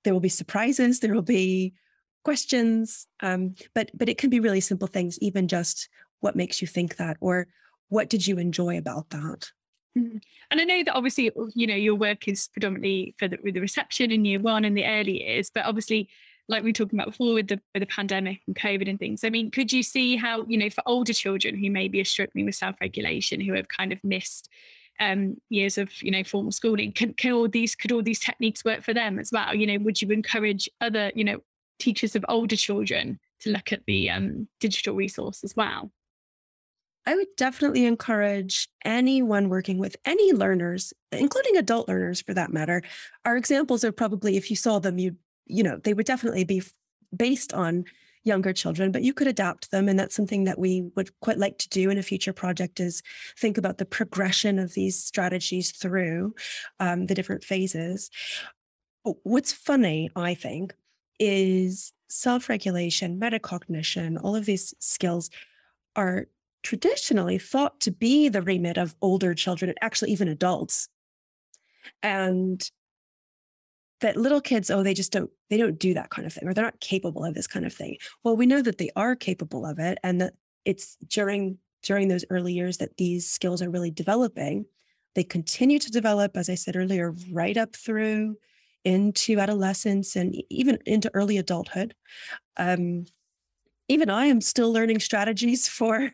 there 0.03 0.13
will 0.13 0.19
be 0.19 0.29
surprises 0.29 0.99
there 0.99 1.13
will 1.13 1.21
be 1.21 1.73
questions 2.23 3.07
um, 3.21 3.55
but 3.73 3.89
but 3.93 4.09
it 4.09 4.17
can 4.17 4.29
be 4.29 4.39
really 4.39 4.59
simple 4.59 4.87
things 4.87 5.17
even 5.19 5.47
just 5.47 5.89
what 6.19 6.35
makes 6.35 6.61
you 6.61 6.67
think 6.67 6.97
that 6.97 7.17
or 7.19 7.47
what 7.91 8.09
did 8.09 8.25
you 8.25 8.37
enjoy 8.37 8.77
about 8.77 9.09
that. 9.09 9.51
And 9.95 10.21
I 10.51 10.63
know 10.63 10.83
that 10.83 10.95
obviously, 10.95 11.31
you 11.53 11.67
know, 11.67 11.75
your 11.75 11.95
work 11.95 12.27
is 12.27 12.49
predominantly 12.49 13.15
for 13.17 13.27
the, 13.27 13.37
with 13.43 13.55
the 13.55 13.61
reception 13.61 14.11
in 14.11 14.25
year 14.25 14.39
one 14.39 14.65
and 14.65 14.77
the 14.77 14.85
early 14.85 15.23
years, 15.23 15.49
but 15.53 15.65
obviously, 15.65 16.09
like 16.47 16.63
we 16.63 16.69
were 16.69 16.73
talking 16.73 16.99
about 16.99 17.11
before 17.11 17.33
with 17.33 17.47
the 17.47 17.61
with 17.73 17.81
the 17.81 17.87
pandemic 17.87 18.41
and 18.47 18.55
COVID 18.55 18.89
and 18.89 18.99
things. 18.99 19.23
I 19.23 19.29
mean, 19.29 19.51
could 19.51 19.71
you 19.71 19.83
see 19.83 20.17
how, 20.17 20.43
you 20.47 20.57
know, 20.57 20.69
for 20.69 20.83
older 20.85 21.13
children 21.13 21.55
who 21.57 21.69
maybe 21.69 22.01
are 22.01 22.05
struggling 22.05 22.45
with 22.45 22.55
self-regulation, 22.55 23.41
who 23.41 23.53
have 23.53 23.67
kind 23.67 23.93
of 23.93 24.03
missed 24.03 24.49
um, 24.99 25.37
years 25.49 25.77
of, 25.77 25.89
you 26.01 26.11
know, 26.11 26.23
formal 26.23 26.51
schooling, 26.51 26.91
can, 26.91 27.13
can 27.13 27.31
all 27.31 27.47
these 27.47 27.75
could 27.75 27.91
all 27.91 28.03
these 28.03 28.19
techniques 28.19 28.65
work 28.65 28.83
for 28.83 28.93
them 28.93 29.19
as 29.19 29.31
well? 29.31 29.55
You 29.55 29.67
know, 29.67 29.77
would 29.83 30.01
you 30.01 30.09
encourage 30.09 30.69
other, 30.81 31.11
you 31.15 31.23
know, 31.23 31.39
teachers 31.79 32.15
of 32.15 32.25
older 32.27 32.55
children 32.55 33.19
to 33.41 33.49
look 33.49 33.71
at 33.71 33.85
the 33.87 34.09
um, 34.09 34.47
digital 34.59 34.95
resource 34.95 35.43
as 35.43 35.55
well? 35.55 35.91
I 37.05 37.15
would 37.15 37.27
definitely 37.35 37.85
encourage 37.85 38.69
anyone 38.85 39.49
working 39.49 39.79
with 39.79 39.95
any 40.05 40.33
learners, 40.33 40.93
including 41.11 41.57
adult 41.57 41.87
learners 41.87 42.21
for 42.21 42.33
that 42.33 42.53
matter. 42.53 42.83
Our 43.25 43.37
examples 43.37 43.83
are 43.83 43.91
probably, 43.91 44.37
if 44.37 44.49
you 44.49 44.55
saw 44.55 44.79
them, 44.79 44.99
you 44.99 45.15
you 45.47 45.63
know, 45.63 45.77
they 45.83 45.93
would 45.93 46.05
definitely 46.05 46.45
be 46.45 46.61
based 47.15 47.53
on 47.53 47.83
younger 48.23 48.53
children, 48.53 48.91
but 48.91 49.03
you 49.03 49.13
could 49.13 49.27
adapt 49.27 49.71
them. 49.71 49.89
And 49.89 49.99
that's 49.99 50.15
something 50.15 50.45
that 50.45 50.59
we 50.59 50.89
would 50.95 51.09
quite 51.19 51.39
like 51.39 51.57
to 51.57 51.69
do 51.69 51.89
in 51.89 51.97
a 51.97 52.03
future 52.03 52.31
project 52.31 52.79
is 52.79 53.01
think 53.37 53.57
about 53.57 53.77
the 53.77 53.85
progression 53.85 54.59
of 54.59 54.73
these 54.73 55.03
strategies 55.03 55.71
through 55.71 56.35
um, 56.79 57.07
the 57.07 57.15
different 57.15 57.43
phases. 57.43 58.09
What's 59.23 59.51
funny, 59.51 60.09
I 60.15 60.35
think, 60.35 60.73
is 61.19 61.91
self-regulation, 62.09 63.19
metacognition, 63.19 64.23
all 64.23 64.35
of 64.35 64.45
these 64.45 64.73
skills 64.79 65.29
are 65.95 66.27
traditionally 66.63 67.37
thought 67.37 67.79
to 67.81 67.91
be 67.91 68.29
the 68.29 68.41
remit 68.41 68.77
of 68.77 68.95
older 69.01 69.33
children 69.33 69.69
and 69.69 69.77
actually 69.81 70.11
even 70.11 70.27
adults. 70.27 70.87
And 72.03 72.61
that 74.01 74.17
little 74.17 74.41
kids, 74.41 74.69
oh, 74.69 74.83
they 74.83 74.93
just 74.93 75.11
don't, 75.11 75.29
they 75.49 75.57
don't 75.57 75.79
do 75.79 75.93
that 75.93 76.09
kind 76.09 76.25
of 76.25 76.33
thing, 76.33 76.47
or 76.47 76.53
they're 76.53 76.63
not 76.63 76.79
capable 76.79 77.23
of 77.23 77.33
this 77.33 77.47
kind 77.47 77.65
of 77.65 77.73
thing. 77.73 77.97
Well, 78.23 78.35
we 78.35 78.45
know 78.45 78.61
that 78.61 78.77
they 78.77 78.89
are 78.95 79.15
capable 79.15 79.65
of 79.65 79.79
it 79.79 79.97
and 80.03 80.21
that 80.21 80.33
it's 80.65 80.97
during 81.07 81.57
during 81.83 82.07
those 82.07 82.25
early 82.29 82.53
years 82.53 82.77
that 82.77 82.97
these 82.97 83.29
skills 83.29 83.61
are 83.61 83.69
really 83.69 83.91
developing. 83.91 84.65
They 85.15 85.23
continue 85.23 85.79
to 85.79 85.91
develop, 85.91 86.37
as 86.37 86.49
I 86.49 86.55
said 86.55 86.75
earlier, 86.75 87.15
right 87.31 87.57
up 87.57 87.75
through 87.75 88.37
into 88.83 89.39
adolescence 89.39 90.15
and 90.15 90.35
even 90.49 90.77
into 90.85 91.11
early 91.13 91.37
adulthood. 91.37 91.95
Um, 92.57 93.05
even 93.87 94.09
I 94.09 94.27
am 94.27 94.41
still 94.41 94.71
learning 94.71 94.99
strategies 94.99 95.67
for 95.67 96.11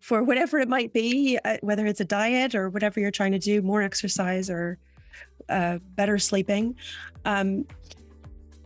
for 0.00 0.22
whatever 0.22 0.58
it 0.58 0.68
might 0.68 0.92
be, 0.92 1.38
uh, 1.44 1.58
whether 1.60 1.86
it's 1.86 2.00
a 2.00 2.04
diet 2.04 2.54
or 2.54 2.70
whatever 2.70 3.00
you're 3.00 3.10
trying 3.10 3.32
to 3.32 3.38
do, 3.38 3.62
more 3.62 3.82
exercise 3.82 4.50
or 4.50 4.78
uh, 5.48 5.78
better 5.94 6.18
sleeping. 6.18 6.74
Um, 7.24 7.66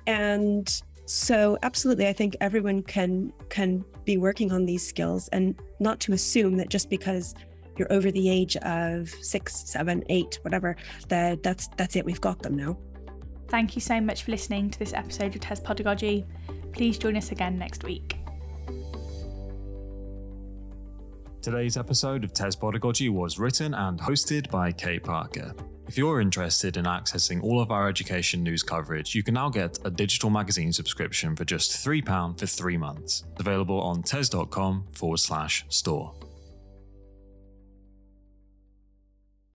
and 0.07 0.83
so 1.07 1.59
absolutely, 1.63 2.07
I 2.07 2.13
think 2.13 2.37
everyone 2.41 2.83
can 2.83 3.33
can 3.49 3.85
be 4.05 4.17
working 4.17 4.53
on 4.53 4.65
these 4.65 4.87
skills 4.87 5.29
and 5.29 5.55
not 5.81 6.01
to 6.01 6.13
assume 6.13 6.57
that 6.59 6.69
just 6.69 6.89
because 6.89 7.35
you're 7.77 7.93
over 7.93 8.11
the 8.11 8.31
age 8.31 8.57
of 8.59 9.09
six, 9.09 9.69
seven, 9.69 10.05
eight, 10.09 10.39
whatever, 10.43 10.77
that 11.09 11.43
that's 11.43 11.69
that's 11.77 11.97
it. 11.97 12.05
We've 12.05 12.21
got 12.21 12.43
them 12.43 12.57
now. 12.57 12.79
Thank 13.49 13.75
you 13.75 13.81
so 13.81 14.01
much 14.01 14.23
for 14.23 14.31
listening 14.31 14.71
to 14.71 14.79
this 14.79 14.93
episode 14.93 15.35
of 15.35 15.41
TES 15.41 15.61
Podagogy. 15.61 16.25
Please 16.73 16.99
join 16.99 17.17
us 17.17 17.31
again 17.31 17.59
next 17.59 17.85
week. 17.85 18.24
Today's 21.45 21.77
episode 21.77 22.25
of 22.25 22.33
TES 22.33 22.57
Podagogy 22.57 23.11
was 23.11 23.39
written 23.39 23.75
and 23.75 24.01
hosted 24.01 24.51
by 24.51 24.73
Kate 24.73 25.05
Parker. 25.05 25.53
If 25.87 25.99
you're 25.99 26.23
interested 26.23 26.79
in 26.79 26.87
accessing 26.87 27.43
all 27.43 27.61
of 27.61 27.71
our 27.71 27.87
education 27.87 28.43
news 28.43 28.63
coverage, 28.63 29.15
you 29.15 29.23
can 29.23 29.35
now 29.35 29.51
get 29.51 29.79
a 29.85 29.91
digital 29.91 30.31
magazine 30.31 30.73
subscription 30.73 31.37
for 31.37 31.45
just 31.45 31.73
£3 31.73 32.41
for 32.41 32.47
three 32.47 32.79
months. 32.79 33.25
available 33.39 33.79
on 33.79 34.03
tes.com 34.03 34.87
forward 34.95 35.19
slash 35.19 35.67
store. 35.69 36.15